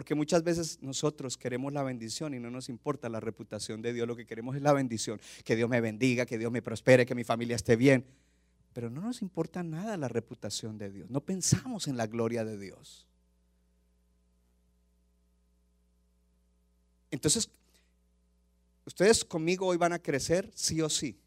Porque 0.00 0.14
muchas 0.14 0.42
veces 0.42 0.78
nosotros 0.80 1.36
queremos 1.36 1.74
la 1.74 1.82
bendición 1.82 2.32
y 2.32 2.38
no 2.38 2.50
nos 2.50 2.70
importa 2.70 3.10
la 3.10 3.20
reputación 3.20 3.82
de 3.82 3.92
Dios. 3.92 4.08
Lo 4.08 4.16
que 4.16 4.24
queremos 4.24 4.56
es 4.56 4.62
la 4.62 4.72
bendición. 4.72 5.20
Que 5.44 5.56
Dios 5.56 5.68
me 5.68 5.82
bendiga, 5.82 6.24
que 6.24 6.38
Dios 6.38 6.50
me 6.50 6.62
prospere, 6.62 7.04
que 7.04 7.14
mi 7.14 7.22
familia 7.22 7.54
esté 7.54 7.76
bien. 7.76 8.06
Pero 8.72 8.88
no 8.88 9.02
nos 9.02 9.20
importa 9.20 9.62
nada 9.62 9.98
la 9.98 10.08
reputación 10.08 10.78
de 10.78 10.90
Dios. 10.90 11.10
No 11.10 11.20
pensamos 11.20 11.86
en 11.86 11.98
la 11.98 12.06
gloria 12.06 12.46
de 12.46 12.56
Dios. 12.56 13.06
Entonces, 17.10 17.50
ustedes 18.86 19.22
conmigo 19.22 19.66
hoy 19.66 19.76
van 19.76 19.92
a 19.92 19.98
crecer 19.98 20.50
sí 20.54 20.80
o 20.80 20.88
sí. 20.88 21.20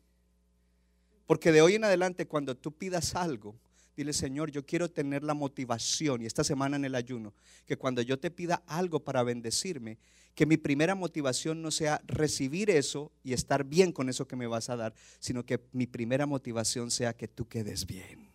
Porque 1.28 1.52
de 1.52 1.62
hoy 1.62 1.76
en 1.76 1.84
adelante, 1.84 2.26
cuando 2.26 2.58
tú 2.58 2.72
pidas 2.72 3.14
algo, 3.14 3.54
Dile, 3.96 4.14
Señor, 4.14 4.50
yo 4.50 4.66
quiero 4.66 4.90
tener 4.90 5.24
la 5.24 5.36
motivación, 5.36 6.22
y 6.22 6.26
esta 6.26 6.44
semana 6.44 6.78
en 6.78 6.86
el 6.86 6.96
ayuno, 6.96 7.34
que 7.68 7.78
cuando 7.78 8.02
yo 8.02 8.18
te 8.18 8.32
pida 8.32 8.64
algo 8.66 9.00
para 9.02 9.22
bendecirme, 9.22 10.00
que 10.34 10.48
mi 10.48 10.58
primera 10.58 10.96
motivación 10.96 11.62
no 11.62 11.70
sea 11.70 12.02
recibir 12.08 12.72
eso 12.72 13.12
y 13.24 13.34
estar 13.34 13.64
bien 13.64 13.92
con 13.92 14.10
eso 14.10 14.28
que 14.28 14.36
me 14.36 14.48
vas 14.48 14.70
a 14.70 14.76
dar, 14.76 14.96
sino 15.20 15.46
que 15.46 15.60
mi 15.74 15.86
primera 15.86 16.26
motivación 16.26 16.90
sea 16.90 17.14
que 17.14 17.28
tú 17.28 17.48
quedes 17.48 17.86
bien. 17.86 18.32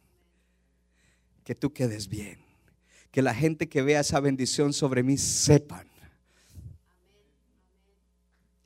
Que 1.42 1.56
tú 1.56 1.72
quedes 1.72 2.08
bien. 2.08 2.38
Que 3.10 3.20
la 3.20 3.34
gente 3.34 3.68
que 3.68 3.82
vea 3.82 4.00
esa 4.00 4.20
bendición 4.20 4.72
sobre 4.72 5.02
mí 5.02 5.18
sepan. 5.18 5.88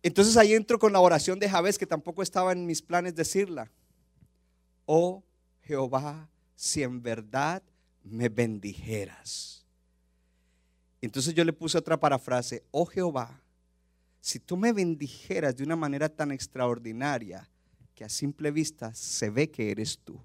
Entonces 0.02 0.36
ahí 0.36 0.52
entro 0.52 0.78
con 0.78 0.92
la 0.92 1.00
oración 1.00 1.38
de 1.38 1.48
Javés, 1.48 1.78
que 1.78 1.86
tampoco 1.86 2.22
estaba 2.22 2.52
en 2.52 2.66
mis 2.66 2.82
planes 2.82 3.14
decirla. 3.14 3.70
Oh 4.84 5.22
Jehová 5.62 6.28
si 6.62 6.84
en 6.84 7.02
verdad 7.02 7.60
me 8.04 8.28
bendijeras. 8.28 9.64
Entonces 11.00 11.34
yo 11.34 11.42
le 11.42 11.52
puse 11.52 11.76
otra 11.76 11.98
parafrase, 11.98 12.62
oh 12.70 12.86
Jehová, 12.86 13.42
si 14.20 14.38
tú 14.38 14.56
me 14.56 14.72
bendijeras 14.72 15.56
de 15.56 15.64
una 15.64 15.74
manera 15.74 16.08
tan 16.08 16.30
extraordinaria 16.30 17.50
que 17.96 18.04
a 18.04 18.08
simple 18.08 18.52
vista 18.52 18.94
se 18.94 19.28
ve 19.28 19.50
que 19.50 19.72
eres 19.72 19.98
tú, 20.04 20.20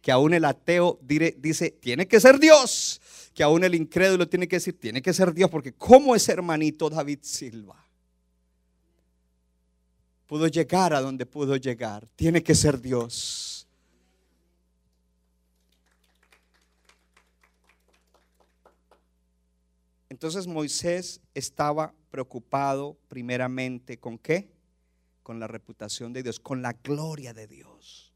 que 0.00 0.12
aún 0.12 0.32
el 0.32 0.44
ateo 0.44 1.00
dice, 1.02 1.72
tiene 1.72 2.06
que 2.06 2.20
ser 2.20 2.38
Dios, 2.38 3.00
que 3.34 3.42
aún 3.42 3.64
el 3.64 3.74
incrédulo 3.74 4.28
tiene 4.28 4.46
que 4.46 4.56
decir, 4.56 4.78
tiene 4.78 5.02
que 5.02 5.12
ser 5.12 5.34
Dios, 5.34 5.50
porque 5.50 5.72
como 5.72 6.14
es 6.14 6.28
hermanito 6.28 6.88
David 6.88 7.18
Silva, 7.22 7.84
pudo 10.26 10.46
llegar 10.46 10.94
a 10.94 11.00
donde 11.00 11.26
pudo 11.26 11.56
llegar, 11.56 12.06
tiene 12.14 12.44
que 12.44 12.54
ser 12.54 12.80
Dios. 12.80 13.53
Entonces 20.14 20.46
Moisés 20.46 21.20
estaba 21.34 21.92
preocupado 22.12 22.96
primeramente 23.08 23.98
con 23.98 24.16
qué? 24.16 24.48
Con 25.24 25.40
la 25.40 25.48
reputación 25.48 26.12
de 26.12 26.22
Dios, 26.22 26.38
con 26.38 26.62
la 26.62 26.72
gloria 26.72 27.34
de 27.34 27.48
Dios. 27.48 28.14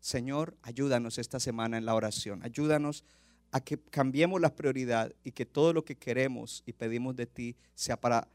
Señor, 0.00 0.56
ayúdanos 0.62 1.18
esta 1.18 1.40
semana 1.40 1.76
en 1.76 1.84
la 1.84 1.94
oración. 1.94 2.42
Ayúdanos 2.42 3.04
a 3.50 3.60
que 3.60 3.78
cambiemos 3.78 4.40
la 4.40 4.56
prioridad 4.56 5.14
y 5.24 5.32
que 5.32 5.44
todo 5.44 5.74
lo 5.74 5.84
que 5.84 5.98
queremos 5.98 6.62
y 6.64 6.72
pedimos 6.72 7.14
de 7.16 7.26
ti 7.26 7.54
sea 7.74 8.00
para 8.00 8.26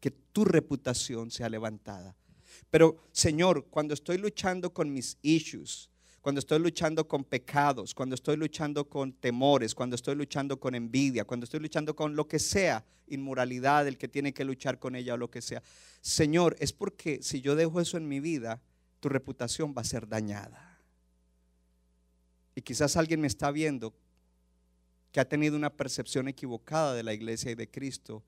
que 0.00 0.10
tu 0.10 0.44
reputación 0.44 1.30
sea 1.30 1.48
levantada. 1.48 2.16
Pero 2.68 2.96
Señor, 3.12 3.66
cuando 3.70 3.94
estoy 3.94 4.18
luchando 4.18 4.74
con 4.74 4.92
mis 4.92 5.18
issues, 5.22 5.88
cuando 6.22 6.38
estoy 6.38 6.60
luchando 6.60 7.08
con 7.08 7.24
pecados, 7.24 7.92
cuando 7.92 8.14
estoy 8.14 8.36
luchando 8.36 8.88
con 8.88 9.12
temores, 9.12 9.74
cuando 9.74 9.96
estoy 9.96 10.14
luchando 10.14 10.58
con 10.58 10.76
envidia, 10.76 11.24
cuando 11.24 11.44
estoy 11.44 11.58
luchando 11.58 11.96
con 11.96 12.14
lo 12.14 12.28
que 12.28 12.38
sea, 12.38 12.84
inmoralidad, 13.08 13.88
el 13.88 13.98
que 13.98 14.06
tiene 14.06 14.32
que 14.32 14.44
luchar 14.44 14.78
con 14.78 14.94
ella 14.94 15.14
o 15.14 15.16
lo 15.16 15.32
que 15.32 15.42
sea. 15.42 15.64
Señor, 16.00 16.56
es 16.60 16.72
porque 16.72 17.20
si 17.22 17.40
yo 17.40 17.56
dejo 17.56 17.80
eso 17.80 17.96
en 17.96 18.06
mi 18.06 18.20
vida, 18.20 18.62
tu 19.00 19.08
reputación 19.08 19.74
va 19.76 19.82
a 19.82 19.84
ser 19.84 20.06
dañada. 20.06 20.80
Y 22.54 22.62
quizás 22.62 22.96
alguien 22.96 23.20
me 23.20 23.26
está 23.26 23.50
viendo 23.50 23.92
que 25.10 25.18
ha 25.18 25.28
tenido 25.28 25.56
una 25.56 25.70
percepción 25.70 26.28
equivocada 26.28 26.94
de 26.94 27.02
la 27.02 27.14
iglesia 27.14 27.50
y 27.50 27.56
de 27.56 27.68
Cristo 27.68 28.22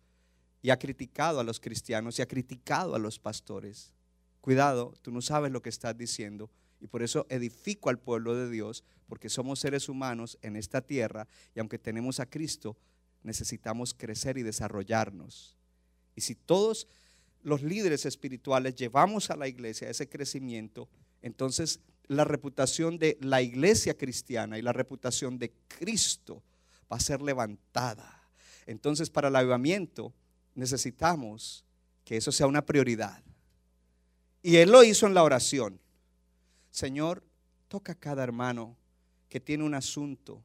y 0.63 0.71
ha 0.71 0.81
criticado 0.81 1.39
a 1.39 1.45
los 1.45 1.61
cristianos 1.61 2.19
y 2.19 2.23
ha 2.23 2.27
criticado 2.27 2.97
a 2.97 2.99
los 2.99 3.21
pastores. 3.21 3.93
Cuidado, 4.41 4.95
tú 5.01 5.13
no 5.13 5.23
sabes 5.23 5.53
lo 5.53 5.63
que 5.63 5.69
estás 5.69 5.97
diciendo 5.97 6.51
y 6.85 6.87
por 6.87 7.03
eso 7.03 7.25
edifico 7.31 7.88
al 7.88 7.99
pueblo 7.99 8.37
de 8.37 8.50
Dios, 8.50 8.85
porque 9.09 9.31
somos 9.31 9.59
seres 9.59 9.88
humanos 9.88 10.37
en 10.43 10.55
esta 10.55 10.83
tierra 10.83 11.26
y 11.55 11.61
aunque 11.61 11.79
tenemos 11.79 12.21
a 12.21 12.26
Cristo, 12.26 12.76
necesitamos 13.23 13.95
crecer 13.95 14.37
y 14.37 14.43
desarrollarnos. 14.43 15.57
Y 16.14 16.21
si 16.21 16.35
todos 16.35 16.87
los 17.43 17.62
líderes 17.62 18.05
espirituales 18.05 18.75
llevamos 18.75 19.31
a 19.31 19.37
la 19.37 19.49
iglesia 19.49 19.88
ese 19.88 20.11
crecimiento, 20.11 20.91
entonces 21.23 21.81
la 22.07 22.25
reputación 22.25 22.99
de 22.99 23.17
la 23.23 23.41
iglesia 23.41 23.97
cristiana 23.97 24.59
y 24.59 24.62
la 24.62 24.75
reputación 24.75 25.38
de 25.38 25.55
Cristo 25.69 26.43
va 26.93 26.99
a 26.99 27.00
ser 27.00 27.23
levantada. 27.23 28.29
Entonces 28.67 29.09
para 29.09 29.29
el 29.29 29.37
avivamiento 29.37 30.12
necesitamos 30.55 31.64
que 32.05 32.19
eso 32.19 32.31
sea 32.31 32.47
una 32.47 32.67
prioridad. 32.67 33.25
Y 34.43 34.57
él 34.57 34.71
lo 34.71 34.85
hizo 34.85 35.07
en 35.07 35.14
la 35.14 35.23
oración. 35.23 35.81
Señor, 36.75 37.23
toca 37.69 37.93
a 37.93 37.95
cada 37.95 38.25
hermano 38.25 38.76
que 39.28 39.38
tiene 39.38 39.62
un 39.62 39.75
asunto 39.75 40.43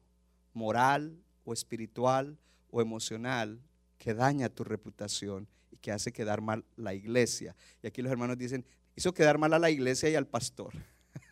moral 0.54 1.18
o 1.44 1.52
espiritual 1.52 2.38
o 2.70 2.80
emocional 2.80 3.60
que 3.98 4.14
daña 4.14 4.48
tu 4.48 4.62
reputación 4.62 5.48
y 5.72 5.76
que 5.78 5.90
hace 5.90 6.12
quedar 6.12 6.40
mal 6.40 6.64
la 6.76 6.94
iglesia. 6.94 7.56
Y 7.82 7.88
aquí 7.88 8.00
los 8.00 8.12
hermanos 8.12 8.38
dicen, 8.38 8.64
hizo 8.94 9.12
quedar 9.12 9.38
mal 9.38 9.54
a 9.54 9.58
la 9.58 9.70
iglesia 9.70 10.08
y 10.08 10.14
al 10.14 10.28
pastor. 10.28 10.72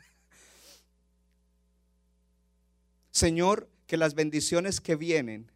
Señor, 3.13 3.69
que 3.87 3.97
las 3.97 4.17
bendiciones 4.17 4.81
que 4.81 4.97
vienen, 4.97 5.49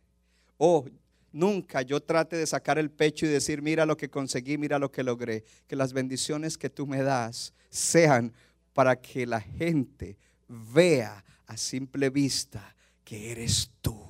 oh, 0.56 0.86
nunca 1.32 1.82
yo 1.82 2.00
trate 2.00 2.36
de 2.36 2.46
sacar 2.46 2.78
el 2.78 2.92
pecho 2.92 3.26
y 3.26 3.30
decir, 3.30 3.60
mira 3.60 3.86
lo 3.86 3.96
que 3.96 4.08
conseguí, 4.08 4.56
mira 4.56 4.78
lo 4.78 4.92
que 4.92 5.02
logré. 5.02 5.42
Que 5.66 5.74
las 5.74 5.92
bendiciones 5.92 6.56
que 6.56 6.70
tú 6.70 6.86
me 6.86 7.02
das 7.02 7.52
sean 7.70 8.32
para 8.72 9.00
que 9.00 9.26
la 9.26 9.40
gente 9.40 10.16
vea 10.48 11.24
a 11.46 11.56
simple 11.56 12.10
vista 12.10 12.74
que 13.04 13.30
eres 13.30 13.70
tú. 13.80 14.02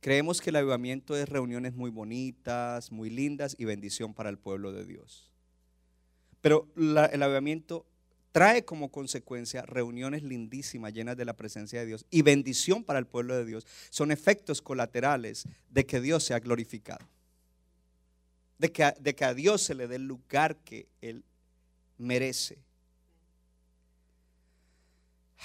Creemos 0.00 0.40
que 0.40 0.50
el 0.50 0.56
avivamiento 0.56 1.16
es 1.16 1.28
reuniones 1.28 1.74
muy 1.74 1.90
bonitas, 1.90 2.92
muy 2.92 3.10
lindas 3.10 3.56
y 3.58 3.64
bendición 3.64 4.14
para 4.14 4.30
el 4.30 4.38
pueblo 4.38 4.72
de 4.72 4.84
Dios. 4.84 5.30
Pero 6.40 6.68
el 6.76 7.22
avivamiento 7.22 7.84
trae 8.32 8.64
como 8.64 8.90
consecuencia 8.90 9.62
reuniones 9.62 10.22
lindísimas 10.22 10.92
llenas 10.92 11.16
de 11.16 11.24
la 11.24 11.34
presencia 11.34 11.80
de 11.80 11.86
Dios 11.86 12.06
y 12.10 12.22
bendición 12.22 12.84
para 12.84 13.00
el 13.00 13.06
pueblo 13.06 13.36
de 13.36 13.44
Dios. 13.44 13.66
Son 13.90 14.12
efectos 14.12 14.62
colaterales 14.62 15.44
de 15.68 15.84
que 15.84 16.00
Dios 16.00 16.22
sea 16.22 16.38
glorificado. 16.38 17.06
De 18.58 18.70
que, 18.70 18.92
de 19.00 19.14
que 19.14 19.24
a 19.24 19.34
Dios 19.34 19.62
se 19.62 19.74
le 19.74 19.88
dé 19.88 19.96
el 19.96 20.06
lugar 20.06 20.56
que 20.58 20.88
Él 21.00 21.24
merece. 21.98 22.58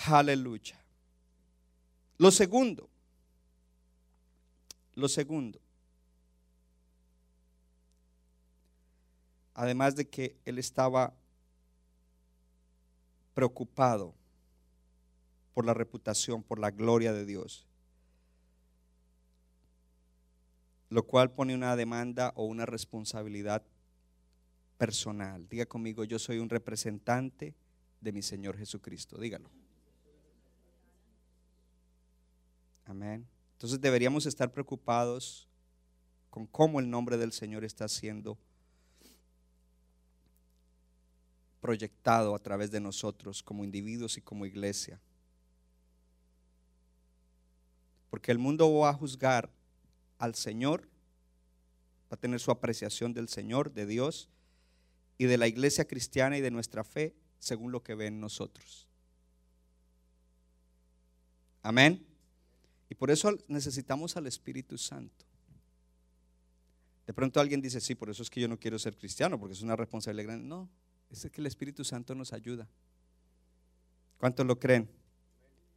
Aleluya. 0.06 0.80
Lo 2.18 2.32
segundo, 2.32 2.90
lo 4.96 5.10
segundo, 5.10 5.60
además 9.54 9.96
de 9.96 10.08
que 10.08 10.36
él 10.46 10.58
estaba 10.60 11.14
preocupado 13.34 14.14
por 15.54 15.66
la 15.66 15.74
reputación, 15.74 16.44
por 16.44 16.60
la 16.60 16.72
gloria 16.72 17.14
de 17.14 17.26
Dios, 17.26 17.68
lo 20.90 21.04
cual 21.04 21.32
pone 21.32 21.56
una 21.56 21.76
demanda 21.76 22.32
o 22.36 22.46
una 22.46 22.66
responsabilidad 22.66 23.64
personal. 24.78 25.48
Diga 25.48 25.66
conmigo, 25.66 26.04
yo 26.04 26.20
soy 26.20 26.40
un 26.40 26.50
representante 26.50 27.54
de 28.02 28.12
mi 28.12 28.22
Señor 28.22 28.58
Jesucristo. 28.58 29.18
Dígalo. 29.18 29.50
Amén. 32.86 33.26
Entonces 33.54 33.80
deberíamos 33.80 34.26
estar 34.26 34.52
preocupados 34.52 35.48
con 36.30 36.46
cómo 36.48 36.80
el 36.80 36.90
nombre 36.90 37.18
del 37.18 37.32
Señor 37.32 37.64
está 37.64 37.88
siendo 37.88 38.38
proyectado 41.62 42.36
a 42.36 42.40
través 42.40 42.72
de 42.72 42.82
nosotros 42.82 43.42
como 43.42 43.64
individuos 43.64 44.18
y 44.18 44.22
como 44.22 44.46
iglesia. 44.46 45.00
Porque 48.10 48.32
el 48.32 48.38
mundo 48.38 48.72
va 48.80 48.90
a 48.90 48.94
juzgar 48.94 49.50
al 50.20 50.36
Señor, 50.36 50.82
va 52.12 52.16
a 52.16 52.20
tener 52.20 52.42
su 52.42 52.52
apreciación 52.52 53.14
del 53.14 53.30
Señor, 53.30 53.72
de 53.72 53.86
Dios, 53.86 54.30
y 55.18 55.26
de 55.26 55.38
la 55.38 55.48
iglesia 55.48 55.86
cristiana 55.86 56.38
y 56.38 56.42
de 56.42 56.52
nuestra 56.52 56.84
fe 56.84 57.16
según 57.40 57.72
lo 57.72 57.84
que 57.84 57.96
ven 57.96 58.20
nosotros. 58.20 58.88
Amén. 61.62 62.06
Y 62.90 62.96
por 62.96 63.10
eso 63.10 63.38
necesitamos 63.48 64.18
al 64.18 64.28
Espíritu 64.28 64.78
Santo. 64.78 65.26
De 67.08 67.14
pronto 67.14 67.40
alguien 67.40 67.62
dice, 67.62 67.82
sí, 67.82 67.96
por 67.96 68.10
eso 68.10 68.24
es 68.24 68.30
que 68.30 68.40
yo 68.40 68.48
no 68.48 68.60
quiero 68.60 68.80
ser 68.80 68.98
cristiano, 68.98 69.40
porque 69.40 69.54
es 69.54 69.62
una 69.62 69.76
responsabilidad 69.76 70.28
grande. 70.28 70.46
No, 70.46 70.70
es 71.10 71.30
que 71.32 71.42
el 71.42 71.48
Espíritu 71.48 71.84
Santo 71.84 72.16
nos 72.16 72.34
ayuda. 72.34 72.68
¿Cuántos 74.18 74.46
lo 74.46 74.58
creen? 74.58 74.90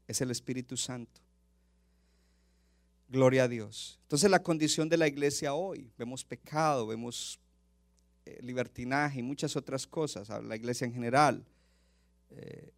Es 0.06 0.20
el 0.20 0.30
Espíritu 0.30 0.76
Santo. 0.76 1.20
Gloria 3.08 3.44
a 3.44 3.48
Dios. 3.48 3.98
Entonces 4.02 4.30
la 4.30 4.42
condición 4.42 4.88
de 4.88 4.96
la 4.96 5.08
iglesia 5.08 5.54
hoy, 5.54 5.90
vemos 5.96 6.24
pecado, 6.24 6.86
vemos 6.86 7.40
eh, 8.26 8.40
libertinaje 8.42 9.20
y 9.20 9.22
muchas 9.22 9.54
otras 9.54 9.86
cosas, 9.86 10.28
la 10.42 10.56
iglesia 10.56 10.84
en 10.84 10.92
general. 10.92 11.46
Eh, 12.30 12.72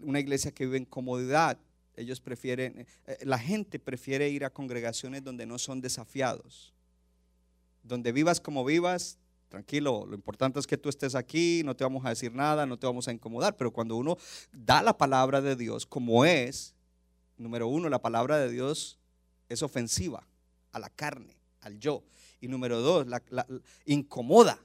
una 0.00 0.18
iglesia 0.18 0.50
que 0.50 0.64
vive 0.64 0.78
en 0.78 0.86
comodidad. 0.86 1.58
Ellos 1.94 2.20
prefieren, 2.20 2.86
eh, 3.06 3.18
la 3.22 3.38
gente 3.38 3.78
prefiere 3.78 4.30
ir 4.30 4.46
a 4.46 4.50
congregaciones 4.50 5.22
donde 5.22 5.44
no 5.44 5.58
son 5.58 5.82
desafiados. 5.82 6.72
Donde 7.82 8.12
vivas 8.12 8.40
como 8.40 8.64
vivas, 8.64 9.18
tranquilo, 9.50 10.06
lo 10.06 10.14
importante 10.14 10.58
es 10.58 10.66
que 10.66 10.78
tú 10.78 10.88
estés 10.88 11.14
aquí, 11.14 11.62
no 11.62 11.76
te 11.76 11.84
vamos 11.84 12.06
a 12.06 12.08
decir 12.08 12.34
nada, 12.34 12.64
no 12.64 12.78
te 12.78 12.86
vamos 12.86 13.06
a 13.06 13.12
incomodar, 13.12 13.58
pero 13.58 13.72
cuando 13.72 13.94
uno 13.96 14.16
da 14.52 14.82
la 14.82 14.96
palabra 14.96 15.42
de 15.42 15.54
Dios 15.54 15.84
como 15.84 16.24
es, 16.24 16.74
número 17.36 17.68
uno, 17.68 17.90
la 17.90 18.00
palabra 18.00 18.38
de 18.38 18.50
Dios 18.50 18.98
es 19.50 19.62
ofensiva 19.62 20.26
a 20.72 20.78
la 20.78 20.88
carne, 20.88 21.36
al 21.60 21.78
yo. 21.78 22.02
Y 22.44 22.48
número 22.48 22.82
dos, 22.82 23.06
la, 23.06 23.46
incomoda, 23.86 24.58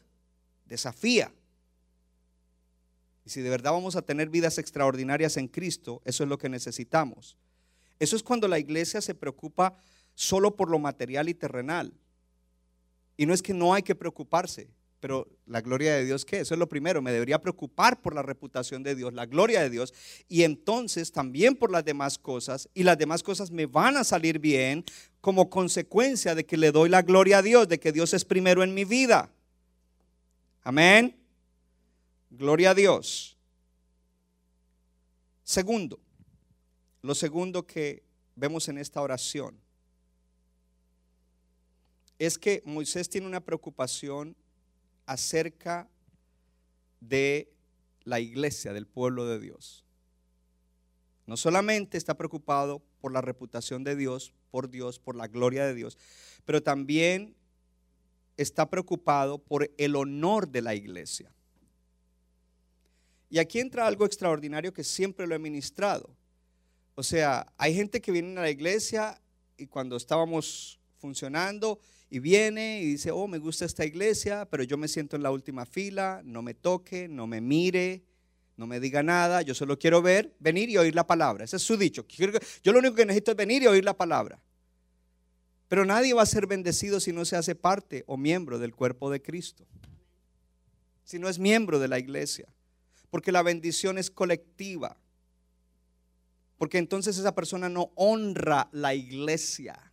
desafía. 0.65 1.31
Y 3.23 3.29
si 3.29 3.39
de 3.39 3.49
verdad 3.49 3.71
vamos 3.71 3.95
a 3.95 4.01
tener 4.01 4.27
vidas 4.27 4.57
extraordinarias 4.57 5.37
en 5.37 5.47
Cristo, 5.47 6.01
eso 6.03 6.23
es 6.23 6.29
lo 6.29 6.37
que 6.37 6.49
necesitamos. 6.49 7.37
Eso 7.97 8.17
es 8.17 8.23
cuando 8.23 8.49
la 8.49 8.59
iglesia 8.59 8.99
se 8.99 9.15
preocupa 9.15 9.77
solo 10.13 10.57
por 10.57 10.69
lo 10.69 10.77
material 10.77 11.29
y 11.29 11.33
terrenal. 11.33 11.93
Y 13.15 13.25
no 13.25 13.33
es 13.33 13.41
que 13.41 13.53
no 13.53 13.73
hay 13.73 13.81
que 13.81 13.95
preocuparse, 13.95 14.67
pero 14.99 15.27
la 15.45 15.62
gloria 15.62 15.95
de 15.95 16.05
Dios, 16.05 16.25
¿qué? 16.25 16.39
Eso 16.39 16.53
es 16.53 16.59
lo 16.59 16.67
primero. 16.67 17.01
Me 17.01 17.12
debería 17.12 17.39
preocupar 17.39 18.01
por 18.01 18.13
la 18.13 18.21
reputación 18.21 18.83
de 18.83 18.95
Dios, 18.95 19.13
la 19.13 19.25
gloria 19.25 19.62
de 19.62 19.69
Dios. 19.69 19.93
Y 20.27 20.43
entonces 20.43 21.12
también 21.12 21.55
por 21.55 21.71
las 21.71 21.85
demás 21.85 22.17
cosas. 22.17 22.69
Y 22.73 22.83
las 22.83 22.97
demás 22.97 23.23
cosas 23.23 23.49
me 23.51 23.65
van 23.65 23.95
a 23.97 24.03
salir 24.03 24.39
bien 24.39 24.83
como 25.21 25.49
consecuencia 25.49 26.35
de 26.35 26.45
que 26.45 26.57
le 26.57 26.71
doy 26.71 26.89
la 26.89 27.01
gloria 27.01 27.38
a 27.38 27.41
Dios, 27.41 27.67
de 27.67 27.79
que 27.79 27.91
Dios 27.91 28.13
es 28.13 28.25
primero 28.25 28.63
en 28.63 28.73
mi 28.73 28.83
vida. 28.83 29.31
Amén. 30.63 31.15
Gloria 32.29 32.71
a 32.71 32.75
Dios. 32.75 33.38
Segundo, 35.43 35.99
lo 37.01 37.15
segundo 37.15 37.65
que 37.65 38.03
vemos 38.35 38.67
en 38.67 38.77
esta 38.77 39.01
oración 39.01 39.59
es 42.19 42.38
que 42.38 42.62
Moisés 42.65 43.09
tiene 43.09 43.25
una 43.25 43.39
preocupación 43.39 44.35
acerca 45.09 45.89
de 46.99 47.51
la 48.03 48.19
iglesia, 48.19 48.73
del 48.73 48.85
pueblo 48.85 49.25
de 49.25 49.39
Dios. 49.39 49.83
No 51.25 51.35
solamente 51.35 51.97
está 51.97 52.15
preocupado 52.15 52.83
por 53.01 53.11
la 53.11 53.21
reputación 53.21 53.83
de 53.83 53.95
Dios, 53.95 54.33
por 54.51 54.69
Dios, 54.69 54.99
por 54.99 55.15
la 55.15 55.27
gloria 55.27 55.65
de 55.65 55.73
Dios, 55.73 55.97
pero 56.45 56.61
también 56.61 57.35
está 58.37 58.69
preocupado 58.69 59.39
por 59.39 59.71
el 59.79 59.95
honor 59.95 60.47
de 60.47 60.61
la 60.61 60.75
iglesia. 60.75 61.31
Y 63.31 63.39
aquí 63.39 63.59
entra 63.59 63.87
algo 63.87 64.05
extraordinario 64.05 64.73
que 64.73 64.83
siempre 64.83 65.25
lo 65.25 65.33
he 65.33 65.39
ministrado. 65.39 66.15
O 66.93 67.01
sea, 67.01 67.51
hay 67.57 67.73
gente 67.73 67.99
que 67.99 68.11
viene 68.11 68.37
a 68.39 68.43
la 68.43 68.49
iglesia 68.51 69.19
y 69.57 69.65
cuando 69.65 69.95
estábamos 69.95 70.79
funcionando 70.99 71.79
y 72.09 72.19
viene 72.19 72.81
y 72.81 72.85
dice, 72.85 73.11
oh, 73.11 73.27
me 73.27 73.37
gusta 73.37 73.65
esta 73.65 73.85
iglesia, 73.85 74.47
pero 74.49 74.63
yo 74.63 74.77
me 74.77 74.87
siento 74.87 75.15
en 75.15 75.23
la 75.23 75.31
última 75.31 75.65
fila, 75.65 76.21
no 76.25 76.41
me 76.41 76.55
toque, 76.55 77.07
no 77.07 77.27
me 77.27 77.39
mire, 77.39 78.03
no 78.57 78.65
me 78.65 78.79
diga 78.79 79.03
nada, 79.03 79.43
yo 79.43 79.53
solo 79.53 79.77
quiero 79.77 80.01
ver, 80.01 80.35
venir 80.39 80.69
y 80.69 80.77
oír 80.77 80.95
la 80.95 81.05
palabra. 81.05 81.45
Ese 81.45 81.57
es 81.57 81.61
su 81.61 81.77
dicho. 81.77 82.05
Yo 82.63 82.73
lo 82.73 82.79
único 82.79 82.95
que 82.95 83.05
necesito 83.05 83.31
es 83.31 83.37
venir 83.37 83.61
y 83.61 83.67
oír 83.67 83.85
la 83.85 83.95
palabra. 83.95 84.41
Pero 85.67 85.85
nadie 85.85 86.15
va 86.15 86.23
a 86.23 86.25
ser 86.25 86.47
bendecido 86.47 86.99
si 86.99 87.13
no 87.13 87.25
se 87.25 87.35
hace 87.35 87.53
parte 87.53 88.03
o 88.07 88.17
miembro 88.17 88.57
del 88.57 88.75
cuerpo 88.75 89.11
de 89.11 89.21
Cristo. 89.21 89.67
Si 91.03 91.19
no 91.19 91.29
es 91.29 91.37
miembro 91.37 91.77
de 91.77 91.87
la 91.87 91.99
iglesia. 91.99 92.47
Porque 93.11 93.31
la 93.31 93.43
bendición 93.43 93.99
es 93.99 94.09
colectiva. 94.09 94.97
Porque 96.57 96.79
entonces 96.79 97.19
esa 97.19 97.35
persona 97.35 97.69
no 97.69 97.91
honra 97.95 98.67
la 98.71 98.95
iglesia 98.95 99.88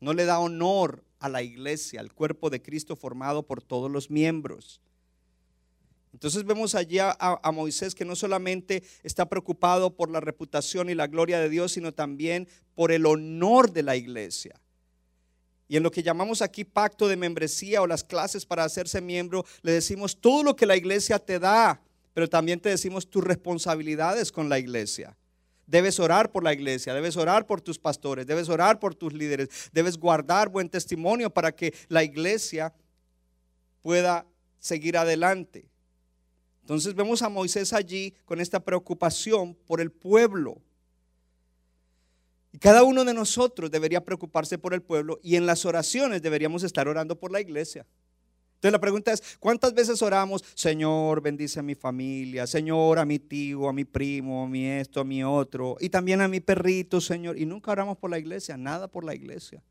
no 0.00 0.12
le 0.12 0.24
da 0.24 0.38
honor 0.38 1.04
a 1.18 1.28
la 1.28 1.42
iglesia, 1.42 2.00
al 2.00 2.12
cuerpo 2.12 2.50
de 2.50 2.60
Cristo 2.60 2.96
formado 2.96 3.44
por 3.44 3.62
todos 3.62 3.90
los 3.90 4.10
miembros. 4.10 4.80
Entonces 6.12 6.44
vemos 6.44 6.74
allí 6.74 7.00
a, 7.00 7.16
a, 7.18 7.50
Moisés 7.50 7.94
que 7.94 8.04
no 8.04 8.14
solamente 8.14 8.84
está 9.02 9.28
preocupado 9.28 9.96
por 9.96 10.10
la 10.10 10.20
reputación 10.20 10.88
y 10.88 10.94
la 10.94 11.08
gloria 11.08 11.40
de 11.40 11.48
Dios, 11.48 11.72
sino 11.72 11.92
también 11.92 12.46
por 12.74 12.92
el 12.92 13.04
honor 13.06 13.72
de 13.72 13.82
la 13.82 13.96
iglesia. 13.96 14.60
Y 15.66 15.76
en 15.76 15.82
lo 15.82 15.90
que 15.90 16.02
llamamos 16.02 16.42
aquí 16.42 16.64
pacto 16.64 17.08
de 17.08 17.16
membresía 17.16 17.82
o 17.82 17.86
las 17.86 18.04
clases 18.04 18.46
para 18.46 18.64
hacerse 18.64 19.00
miembro, 19.00 19.44
le 19.62 19.72
decimos 19.72 20.20
todo 20.20 20.42
lo 20.42 20.54
que 20.54 20.66
la 20.66 20.76
iglesia 20.76 21.18
te 21.18 21.38
da, 21.38 21.80
pero 22.12 22.28
también 22.28 22.60
te 22.60 22.68
decimos 22.68 23.08
tus 23.08 23.24
responsabilidades 23.24 24.30
con 24.30 24.48
la 24.48 24.58
iglesia. 24.58 25.16
Debes 25.66 25.98
orar 25.98 26.30
por 26.30 26.44
la 26.44 26.52
iglesia, 26.52 26.92
debes 26.94 27.16
orar 27.16 27.46
por 27.46 27.60
tus 27.60 27.78
pastores, 27.78 28.26
debes 28.26 28.48
orar 28.48 28.78
por 28.78 28.94
tus 28.94 29.12
líderes, 29.12 29.48
debes 29.72 29.96
guardar 29.96 30.48
buen 30.48 30.68
testimonio 30.68 31.30
para 31.30 31.52
que 31.52 31.74
la 31.88 32.02
iglesia 32.02 32.74
pueda 33.82 34.26
seguir 34.58 34.96
adelante. 34.96 35.66
Entonces 36.62 36.94
vemos 36.94 37.20
a 37.22 37.28
Moisés 37.28 37.72
allí 37.72 38.14
con 38.24 38.40
esta 38.40 38.60
preocupación 38.60 39.54
por 39.66 39.80
el 39.80 39.90
pueblo. 39.90 40.62
Y 42.52 42.58
cada 42.58 42.84
uno 42.84 43.04
de 43.04 43.12
nosotros 43.12 43.70
debería 43.70 44.04
preocuparse 44.04 44.58
por 44.58 44.74
el 44.74 44.80
pueblo 44.80 45.18
y 45.22 45.36
en 45.36 45.44
las 45.44 45.66
oraciones 45.66 46.22
deberíamos 46.22 46.62
estar 46.62 46.88
orando 46.88 47.18
por 47.18 47.32
la 47.32 47.40
iglesia. 47.40 47.84
Entonces 48.64 48.72
la 48.72 48.80
pregunta 48.80 49.12
es, 49.12 49.36
¿cuántas 49.40 49.74
veces 49.74 50.00
oramos, 50.00 50.42
Señor, 50.54 51.20
bendice 51.20 51.60
a 51.60 51.62
mi 51.62 51.74
familia, 51.74 52.46
Señor, 52.46 52.98
a 52.98 53.04
mi 53.04 53.18
tío, 53.18 53.68
a 53.68 53.74
mi 53.74 53.84
primo, 53.84 54.44
a 54.44 54.48
mi 54.48 54.64
esto, 54.64 55.02
a 55.02 55.04
mi 55.04 55.22
otro, 55.22 55.76
y 55.80 55.90
también 55.90 56.22
a 56.22 56.28
mi 56.28 56.40
perrito, 56.40 56.98
Señor? 56.98 57.36
Y 57.36 57.44
nunca 57.44 57.72
oramos 57.72 57.98
por 57.98 58.08
la 58.08 58.18
iglesia, 58.18 58.56
nada 58.56 58.88
por 58.88 59.04
la 59.04 59.14
iglesia. 59.14 59.62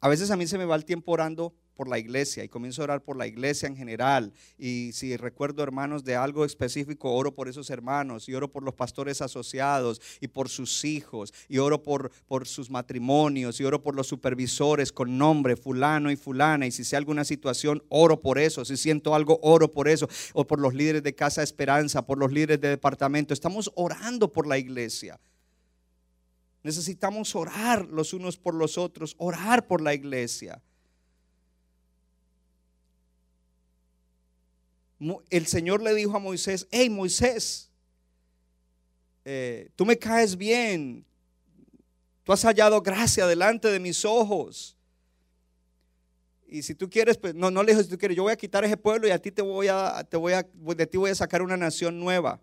A 0.00 0.08
veces 0.08 0.30
a 0.30 0.36
mí 0.36 0.46
se 0.46 0.56
me 0.56 0.64
va 0.64 0.74
el 0.74 0.86
tiempo 0.86 1.12
orando 1.12 1.52
por 1.76 1.88
la 1.88 1.98
iglesia 1.98 2.42
y 2.42 2.48
comienzo 2.48 2.82
a 2.82 2.84
orar 2.84 3.02
por 3.02 3.16
la 3.16 3.26
iglesia 3.26 3.68
en 3.68 3.76
general. 3.76 4.32
Y 4.58 4.90
si 4.92 5.16
recuerdo 5.16 5.62
hermanos 5.62 6.02
de 6.02 6.16
algo 6.16 6.44
específico, 6.44 7.12
oro 7.14 7.34
por 7.34 7.48
esos 7.48 7.70
hermanos 7.70 8.28
y 8.28 8.34
oro 8.34 8.50
por 8.50 8.62
los 8.62 8.74
pastores 8.74 9.22
asociados 9.22 10.00
y 10.20 10.28
por 10.28 10.48
sus 10.48 10.84
hijos 10.84 11.32
y 11.48 11.58
oro 11.58 11.82
por, 11.82 12.10
por 12.26 12.48
sus 12.48 12.70
matrimonios 12.70 13.60
y 13.60 13.64
oro 13.64 13.82
por 13.82 13.94
los 13.94 14.06
supervisores 14.06 14.90
con 14.90 15.18
nombre 15.18 15.56
fulano 15.56 16.10
y 16.10 16.16
fulana. 16.16 16.66
Y 16.66 16.72
si 16.72 16.82
sé 16.82 16.96
alguna 16.96 17.24
situación, 17.24 17.82
oro 17.88 18.20
por 18.20 18.38
eso. 18.38 18.64
Si 18.64 18.76
siento 18.76 19.14
algo, 19.14 19.38
oro 19.42 19.70
por 19.70 19.88
eso. 19.88 20.08
O 20.32 20.46
por 20.46 20.58
los 20.58 20.74
líderes 20.74 21.02
de 21.02 21.14
Casa 21.14 21.42
Esperanza, 21.42 22.06
por 22.06 22.18
los 22.18 22.32
líderes 22.32 22.60
de 22.60 22.70
departamento. 22.70 23.34
Estamos 23.34 23.70
orando 23.74 24.32
por 24.32 24.46
la 24.46 24.58
iglesia. 24.58 25.20
Necesitamos 26.66 27.36
orar 27.36 27.86
los 27.86 28.12
unos 28.12 28.36
por 28.36 28.52
los 28.52 28.76
otros, 28.76 29.14
orar 29.18 29.68
por 29.68 29.80
la 29.80 29.94
iglesia. 29.94 30.60
El 35.30 35.46
Señor 35.46 35.82
le 35.82 35.94
dijo 35.94 36.16
a 36.16 36.20
Moisés, 36.20 36.66
hey 36.70 36.88
Moisés, 36.88 37.70
eh, 39.24 39.70
tú 39.76 39.84
me 39.84 39.98
caes 39.98 40.36
bien, 40.36 41.04
tú 42.24 42.32
has 42.32 42.42
hallado 42.44 42.80
gracia 42.80 43.26
delante 43.26 43.68
de 43.68 43.80
mis 43.80 44.04
ojos. 44.04 44.76
Y 46.48 46.62
si 46.62 46.74
tú 46.74 46.88
quieres, 46.88 47.18
pues 47.18 47.34
no, 47.34 47.50
no 47.50 47.62
le 47.62 47.72
dijo 47.72 47.82
si 47.82 47.90
tú 47.90 47.98
quieres, 47.98 48.16
yo 48.16 48.22
voy 48.22 48.32
a 48.32 48.36
quitar 48.36 48.64
ese 48.64 48.76
pueblo 48.76 49.08
y 49.08 49.10
a 49.10 49.18
ti 49.18 49.32
te 49.32 49.42
voy 49.42 49.68
a, 49.68 50.04
te 50.08 50.16
voy 50.16 50.32
a, 50.32 50.46
de 50.76 50.86
ti 50.86 50.96
voy 50.96 51.10
a 51.10 51.14
sacar 51.14 51.42
una 51.42 51.56
nación 51.56 51.98
nueva. 51.98 52.40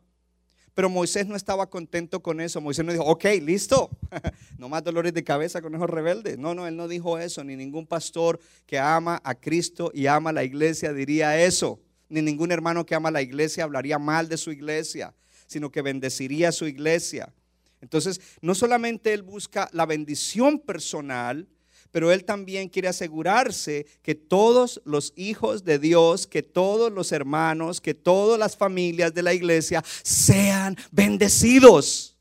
Pero 0.76 0.90
Moisés 0.90 1.28
no 1.28 1.36
estaba 1.36 1.70
contento 1.70 2.22
con 2.22 2.42
eso. 2.42 2.60
Moisés 2.60 2.84
no 2.84 2.92
dijo, 2.92 3.06
ok, 3.06 3.26
listo, 3.42 3.92
no 4.58 4.68
más 4.68 4.84
dolores 4.84 5.14
de 5.14 5.24
cabeza 5.24 5.62
con 5.62 5.74
esos 5.74 5.90
rebeldes. 5.90 6.38
No, 6.38 6.54
no, 6.54 6.68
él 6.68 6.76
no 6.76 6.88
dijo 6.88 7.18
eso, 7.18 7.44
ni 7.44 7.56
ningún 7.56 7.88
pastor 7.88 8.40
que 8.66 8.78
ama 8.78 9.22
a 9.24 9.36
Cristo 9.36 9.92
y 9.94 10.08
ama 10.08 10.32
a 10.32 10.34
la 10.34 10.44
iglesia 10.44 10.92
diría 10.92 11.42
eso 11.42 11.80
ni 12.14 12.22
ningún 12.22 12.52
hermano 12.52 12.86
que 12.86 12.94
ama 12.94 13.10
la 13.10 13.22
iglesia 13.22 13.64
hablaría 13.64 13.98
mal 13.98 14.30
de 14.30 14.38
su 14.38 14.52
iglesia, 14.52 15.14
sino 15.48 15.72
que 15.72 15.82
bendeciría 15.82 16.50
a 16.50 16.52
su 16.52 16.68
iglesia. 16.68 17.34
Entonces, 17.82 18.22
no 18.42 18.54
solamente 18.54 19.14
él 19.14 19.24
busca 19.24 19.68
la 19.74 19.88
bendición 19.88 20.60
personal, 20.60 21.48
pero 21.92 22.12
él 22.12 22.24
también 22.24 22.70
quiere 22.70 22.88
asegurarse 22.88 23.86
que 24.02 24.16
todos 24.16 24.82
los 24.86 25.12
hijos 25.16 25.64
de 25.64 25.80
Dios, 25.80 26.28
que 26.28 26.44
todos 26.44 26.92
los 26.92 27.12
hermanos, 27.12 27.82
que 27.82 27.94
todas 27.94 28.40
las 28.40 28.56
familias 28.56 29.14
de 29.14 29.24
la 29.24 29.34
iglesia 29.34 29.84
sean 30.04 30.78
bendecidos, 30.92 32.16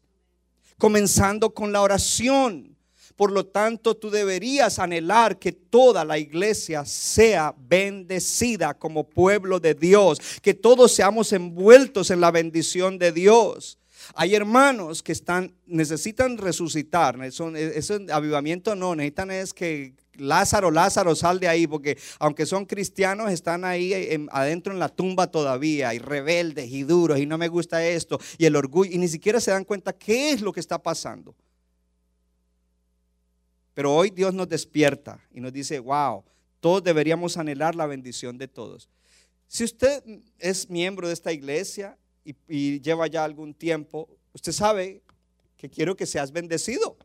comenzando 0.79 1.55
con 1.55 1.71
la 1.71 1.83
oración. 1.83 2.72
Por 3.23 3.31
lo 3.31 3.47
tanto, 3.47 3.95
tú 3.95 4.11
deberías 4.11 4.81
anhelar 4.81 5.39
que 5.39 5.53
toda 5.53 6.05
la 6.05 6.19
iglesia 6.19 6.85
sea 6.85 7.55
bendecida 7.57 8.75
como 8.75 9.09
pueblo 9.09 9.61
de 9.61 9.75
Dios, 9.75 10.19
que 10.43 10.55
todos 10.55 10.91
seamos 10.91 11.33
envueltos 11.33 12.11
en 12.11 12.21
la 12.21 12.33
bendición 12.33 12.99
de 12.99 13.13
Dios. 13.13 13.79
Hay 14.17 14.35
hermanos 14.35 15.05
que 15.05 15.13
están, 15.13 15.55
necesitan 15.67 16.37
resucitar, 16.37 17.17
ese 17.23 18.07
avivamiento 18.11 18.75
no, 18.75 18.97
necesitan 18.97 19.31
es 19.31 19.55
que 19.55 19.95
Lázaro, 20.15 20.73
Lázaro, 20.73 21.15
sal 21.15 21.39
de 21.39 21.47
ahí, 21.47 21.69
porque 21.69 21.99
aunque 22.19 22.45
son 22.45 22.67
cristianos, 22.67 23.31
están 23.31 23.65
ahí 23.65 24.27
adentro 24.33 24.73
en 24.73 24.81
la 24.81 24.89
tumba 24.89 25.29
todavía, 25.29 25.95
y 25.95 26.01
rebeldes 26.01 26.73
y 26.73 26.83
duros, 26.83 27.21
y 27.21 27.27
no 27.27 27.39
me 27.39 27.47
gusta 27.47 27.87
esto, 27.87 28.19
y 28.37 28.47
el 28.47 28.57
orgullo, 28.57 28.91
y 28.93 28.99
ni 28.99 29.07
siquiera 29.07 29.39
se 29.39 29.53
dan 29.53 29.63
cuenta 29.63 29.93
qué 29.93 30.33
es 30.33 30.41
lo 30.41 30.53
que 30.53 30.59
está 30.59 30.83
pasando. 30.83 31.37
Pero 33.75 33.95
hoy 33.95 34.11
Dios 34.11 34.35
nos 34.35 34.49
despierta 34.49 35.21
y 35.33 35.41
nos 35.41 35.53
dice, 35.53 35.79
wow, 35.79 36.25
todos 36.61 36.85
deberíamos 36.85 37.37
anhelar 37.37 37.75
la 37.75 37.87
bendición 37.87 38.39
de 38.39 38.49
todos. 38.49 38.89
Si 39.49 39.65
usted 39.65 40.03
es 40.39 40.71
miembro 40.71 41.09
de 41.09 41.15
esta 41.15 41.33
iglesia 41.33 41.99
y, 42.25 42.81
lleva 42.81 43.07
ya 43.07 43.25
algún 43.25 43.53
tiempo, 43.53 44.09
usted 44.33 44.53
sabe 44.53 45.03
que 45.57 45.69
quiero 45.69 45.97
que 45.97 46.07
seas 46.07 46.33
bendecido. 46.33 46.97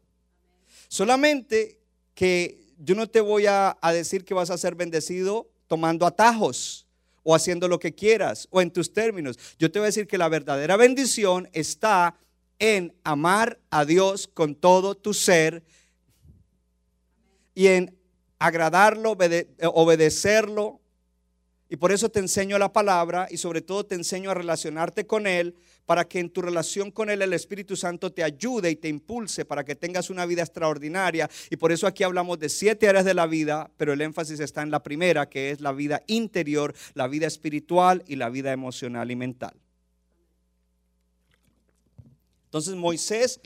Solamente 0.88 1.80
que 2.14 2.74
yo 2.78 2.96
no 2.96 3.08
te 3.08 3.22
voy 3.22 3.46
a, 3.48 3.78
decir 3.92 4.24
que 4.24 4.34
vas 4.34 4.50
a 4.50 4.58
ser 4.58 4.76
bendecido 4.76 5.50
tomando 5.68 6.06
atajos 6.06 6.88
o 7.24 7.36
haciendo 7.36 7.68
lo 7.68 7.80
que 7.80 7.94
quieras 7.94 8.48
o 8.52 8.62
en 8.62 8.72
tus 8.72 8.94
términos. 8.94 9.38
Yo 9.60 9.72
te 9.72 9.80
voy 9.80 9.86
a 9.86 9.88
decir 9.88 10.08
que 10.08 10.18
la 10.18 10.30
verdadera 10.30 10.78
bendición 10.78 11.50
está 11.52 12.16
en 12.60 12.96
amar 13.04 13.60
a 13.70 13.86
Dios 13.86 14.28
con 14.28 14.56
todo 14.56 14.96
tu 14.96 15.14
ser 15.14 15.64
y 17.58 17.70
en 17.70 17.98
agradarlo, 18.38 19.18
obedecerlo. 19.74 20.80
Y 21.70 21.78
por 21.78 21.92
eso 21.92 22.08
te 22.08 22.20
enseño 22.20 22.60
la 22.60 22.72
palabra 22.72 23.28
y 23.32 23.38
sobre 23.38 23.64
todo 23.64 23.84
te 23.84 23.96
enseño 23.96 24.30
a 24.30 24.36
relacionarte 24.36 25.08
con 25.08 25.26
Él 25.26 25.56
para 25.88 26.08
que 26.08 26.20
en 26.20 26.30
tu 26.30 26.44
relación 26.44 26.92
con 26.92 27.10
Él 27.10 27.24
el 27.24 27.34
Espíritu 27.34 27.76
Santo 27.76 28.14
te 28.14 28.24
ayude 28.24 28.70
y 28.70 28.76
te 28.76 28.90
impulse 28.90 29.44
para 29.44 29.66
que 29.66 29.74
tengas 29.74 30.12
una 30.12 30.28
vida 30.28 30.44
extraordinaria. 30.44 31.32
Y 31.50 31.56
por 31.56 31.72
eso 31.72 31.88
aquí 31.88 32.04
hablamos 32.04 32.38
de 32.38 32.50
siete 32.50 32.90
áreas 32.90 33.06
de 33.06 33.16
la 33.16 33.26
vida, 33.26 33.72
pero 33.76 33.92
el 33.92 34.02
énfasis 34.02 34.40
está 34.40 34.62
en 34.62 34.70
la 34.70 34.84
primera, 34.84 35.28
que 35.28 35.50
es 35.50 35.60
la 35.60 35.72
vida 35.72 36.04
interior, 36.06 36.76
la 36.94 37.08
vida 37.08 37.26
espiritual 37.26 38.04
y 38.06 38.18
la 38.18 38.30
vida 38.30 38.52
emocional 38.52 39.10
y 39.10 39.16
mental. 39.16 39.56
Entonces 42.46 42.76
Moisés 42.76 43.42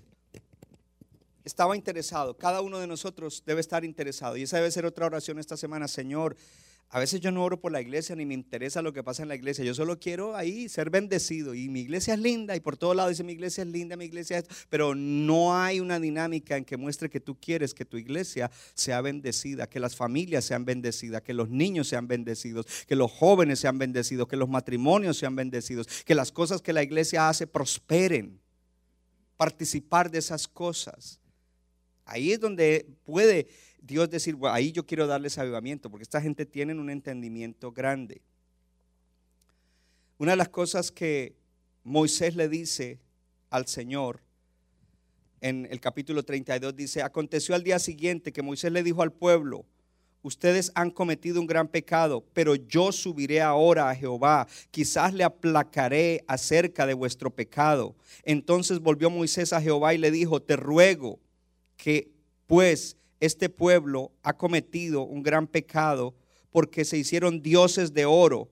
estaba 1.51 1.75
interesado. 1.75 2.37
Cada 2.37 2.61
uno 2.61 2.79
de 2.79 2.87
nosotros 2.87 3.43
debe 3.45 3.61
estar 3.61 3.83
interesado. 3.85 4.37
Y 4.37 4.43
esa 4.43 4.57
debe 4.57 4.71
ser 4.71 4.85
otra 4.85 5.05
oración 5.05 5.37
esta 5.37 5.57
semana. 5.57 5.87
Señor, 5.87 6.35
A 6.93 6.99
veces 6.99 7.21
yo 7.21 7.31
no 7.31 7.41
oro 7.45 7.57
por 7.57 7.71
la 7.71 7.79
iglesia 7.79 8.17
ni 8.17 8.25
me 8.25 8.33
interesa 8.33 8.81
lo 8.81 8.91
que 8.91 9.01
pasa 9.01 9.21
en 9.23 9.29
la 9.29 9.35
iglesia. 9.35 9.63
Yo 9.63 9.73
solo 9.73 9.97
quiero 9.97 10.35
ahí 10.35 10.67
ser 10.67 10.89
bendecido. 10.89 11.55
Y 11.55 11.69
mi 11.69 11.79
iglesia 11.79 12.15
es 12.15 12.19
linda 12.19 12.53
y 12.53 12.59
por 12.59 12.75
todos 12.75 12.97
lados 12.97 13.11
dice 13.11 13.23
mi 13.23 13.31
iglesia 13.31 13.63
es 13.63 13.69
linda, 13.69 13.95
mi 13.95 14.03
iglesia 14.03 14.39
es... 14.39 14.45
Pero 14.67 14.93
no 14.93 15.57
hay 15.57 15.79
una 15.79 16.01
dinámica 16.01 16.57
en 16.57 16.65
que 16.65 16.75
muestre 16.75 17.09
que 17.09 17.21
tú 17.21 17.39
quieres 17.39 17.73
que 17.73 17.85
tu 17.85 17.95
iglesia 17.95 18.51
sea 18.73 18.99
bendecida, 18.99 19.69
que 19.69 19.79
las 19.79 19.95
familias 19.95 20.43
sean 20.43 20.65
bendecidas, 20.65 21.21
que 21.21 21.33
los 21.33 21.49
niños 21.49 21.87
sean 21.87 22.09
bendecidos, 22.09 22.65
que 22.85 22.97
los 22.97 23.09
jóvenes 23.09 23.59
sean 23.59 23.77
bendecidos, 23.77 24.27
que 24.27 24.35
los 24.35 24.49
matrimonios 24.49 25.15
sean 25.15 25.37
bendecidos, 25.37 25.87
que 26.03 26.13
las 26.13 26.33
cosas 26.33 26.61
que 26.61 26.73
la 26.73 26.83
iglesia 26.83 27.29
hace 27.29 27.47
prosperen. 27.47 28.41
Participar 29.37 30.11
de 30.11 30.19
esas 30.19 30.45
cosas. 30.45 31.20
Ahí 32.05 32.31
es 32.31 32.39
donde 32.39 32.85
puede 33.03 33.47
Dios 33.81 34.09
decir, 34.09 34.37
ahí 34.43 34.71
yo 34.71 34.85
quiero 34.85 35.07
darles 35.07 35.37
avivamiento, 35.37 35.89
porque 35.89 36.03
esta 36.03 36.21
gente 36.21 36.45
tiene 36.45 36.73
un 36.73 36.89
entendimiento 36.89 37.71
grande. 37.71 38.21
Una 40.17 40.31
de 40.31 40.37
las 40.37 40.49
cosas 40.49 40.91
que 40.91 41.35
Moisés 41.83 42.35
le 42.35 42.47
dice 42.47 42.99
al 43.49 43.67
Señor 43.67 44.21
en 45.41 45.67
el 45.71 45.79
capítulo 45.79 46.23
32 46.23 46.75
dice, 46.75 47.01
aconteció 47.01 47.55
al 47.55 47.63
día 47.63 47.79
siguiente 47.79 48.31
que 48.31 48.43
Moisés 48.43 48.71
le 48.71 48.83
dijo 48.83 49.01
al 49.01 49.11
pueblo, 49.11 49.65
ustedes 50.21 50.71
han 50.75 50.91
cometido 50.91 51.41
un 51.41 51.47
gran 51.47 51.67
pecado, 51.67 52.23
pero 52.33 52.53
yo 52.53 52.91
subiré 52.91 53.41
ahora 53.41 53.89
a 53.89 53.95
Jehová, 53.95 54.47
quizás 54.69 55.13
le 55.13 55.23
aplacaré 55.23 56.23
acerca 56.27 56.85
de 56.85 56.93
vuestro 56.93 57.31
pecado. 57.31 57.95
Entonces 58.23 58.79
volvió 58.79 59.09
Moisés 59.09 59.51
a 59.51 59.61
Jehová 59.61 59.95
y 59.95 59.97
le 59.97 60.11
dijo, 60.11 60.39
te 60.39 60.55
ruego 60.55 61.19
que 61.81 62.11
pues 62.45 62.95
este 63.19 63.49
pueblo 63.49 64.11
ha 64.21 64.33
cometido 64.33 65.01
un 65.01 65.23
gran 65.23 65.47
pecado 65.47 66.13
porque 66.51 66.85
se 66.85 66.95
hicieron 66.95 67.41
dioses 67.41 67.91
de 67.91 68.05
oro, 68.05 68.49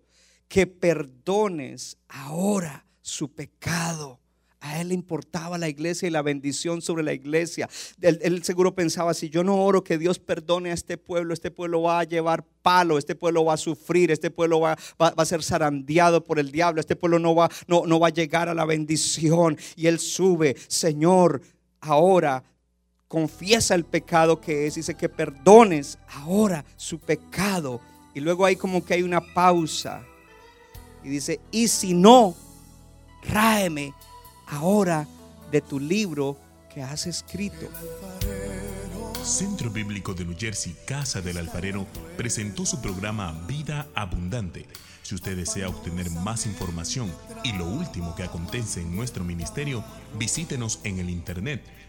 que 0.48 0.66
perdones 0.66 1.96
ahora 2.08 2.88
su 3.04 3.32
pecado. 3.32 4.20
A 4.62 4.82
él 4.82 4.88
le 4.88 4.96
importaba 4.96 5.60
la 5.60 5.70
iglesia 5.70 6.08
y 6.08 6.12
la 6.12 6.24
bendición 6.24 6.82
sobre 6.82 7.04
la 7.04 7.14
iglesia. 7.14 7.70
Él, 8.02 8.44
seguro 8.44 8.74
pensaba, 8.74 9.14
si 9.14 9.30
yo 9.30 9.44
no 9.44 9.64
oro 9.64 9.84
que 9.84 10.00
Dios 10.00 10.18
perdone 10.18 10.72
a 10.72 10.74
este 10.74 10.98
pueblo, 10.98 11.32
este 11.32 11.52
pueblo 11.52 11.84
va 11.84 12.00
a 12.00 12.06
llevar 12.06 12.44
palo, 12.64 12.98
este 12.98 13.14
pueblo 13.14 13.46
va 13.46 13.54
a 13.54 13.58
sufrir, 13.58 14.10
este 14.10 14.32
pueblo 14.32 14.60
va, 14.60 14.76
a 14.98 15.26
ser 15.26 15.44
zarandeado 15.44 16.24
por 16.24 16.40
el 16.40 16.52
diablo, 16.52 16.80
este 16.80 16.96
pueblo 16.96 17.20
no 17.20 17.36
va, 17.36 17.48
no, 17.68 17.86
no 17.86 18.00
va 18.00 18.08
a 18.08 18.12
llegar 18.12 18.50
a 18.50 18.56
la 18.56 18.66
bendición. 18.66 19.56
Y 19.76 19.86
él 19.86 20.00
sube, 20.00 20.56
Señor, 20.68 21.42
ahora 21.80 22.44
confiesa 23.10 23.74
el 23.74 23.84
pecado 23.84 24.40
que 24.40 24.68
es, 24.68 24.76
dice 24.76 24.94
que 24.96 25.10
perdones 25.10 25.98
ahora 26.08 26.64
su 26.78 27.00
pecado. 27.00 27.82
Y 28.14 28.22
luego 28.22 28.46
hay 28.46 28.56
como 28.56 28.86
que 28.86 28.94
hay 28.94 29.02
una 29.02 29.20
pausa. 29.20 30.04
Y 31.04 31.10
dice, 31.10 31.42
y 31.52 31.68
si 31.68 31.94
no, 31.94 32.36
ráeme 33.24 33.94
ahora 34.48 35.08
de 35.52 35.60
tu 35.60 35.80
libro 35.80 36.38
que 36.74 36.84
has 36.84 37.08
escrito. 37.08 37.68
Centro 39.24 39.70
Bíblico 39.70 40.14
de 40.14 40.26
New 40.26 40.38
Jersey, 40.38 40.76
Casa 40.86 41.20
del 41.20 41.38
Alfarero, 41.38 41.88
presentó 42.16 42.66
su 42.66 42.80
programa 42.80 43.44
Vida 43.48 43.88
Abundante. 43.96 44.68
Si 45.02 45.16
usted 45.16 45.36
desea 45.36 45.70
obtener 45.70 46.12
más 46.12 46.46
información 46.46 47.12
y 47.44 47.54
lo 47.54 47.66
último 47.66 48.16
que 48.16 48.22
acontece 48.22 48.82
en 48.82 48.96
nuestro 48.96 49.24
ministerio, 49.24 49.84
visítenos 50.20 50.80
en 50.84 51.00
el 51.00 51.10
internet 51.10 51.64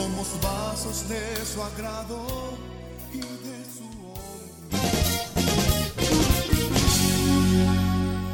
somos 0.00 0.28
vasos 0.40 1.06
de 1.10 1.20
su 1.44 1.62
agrado 1.62 2.24
y 3.12 3.18
de 3.18 3.26
su 3.74 3.84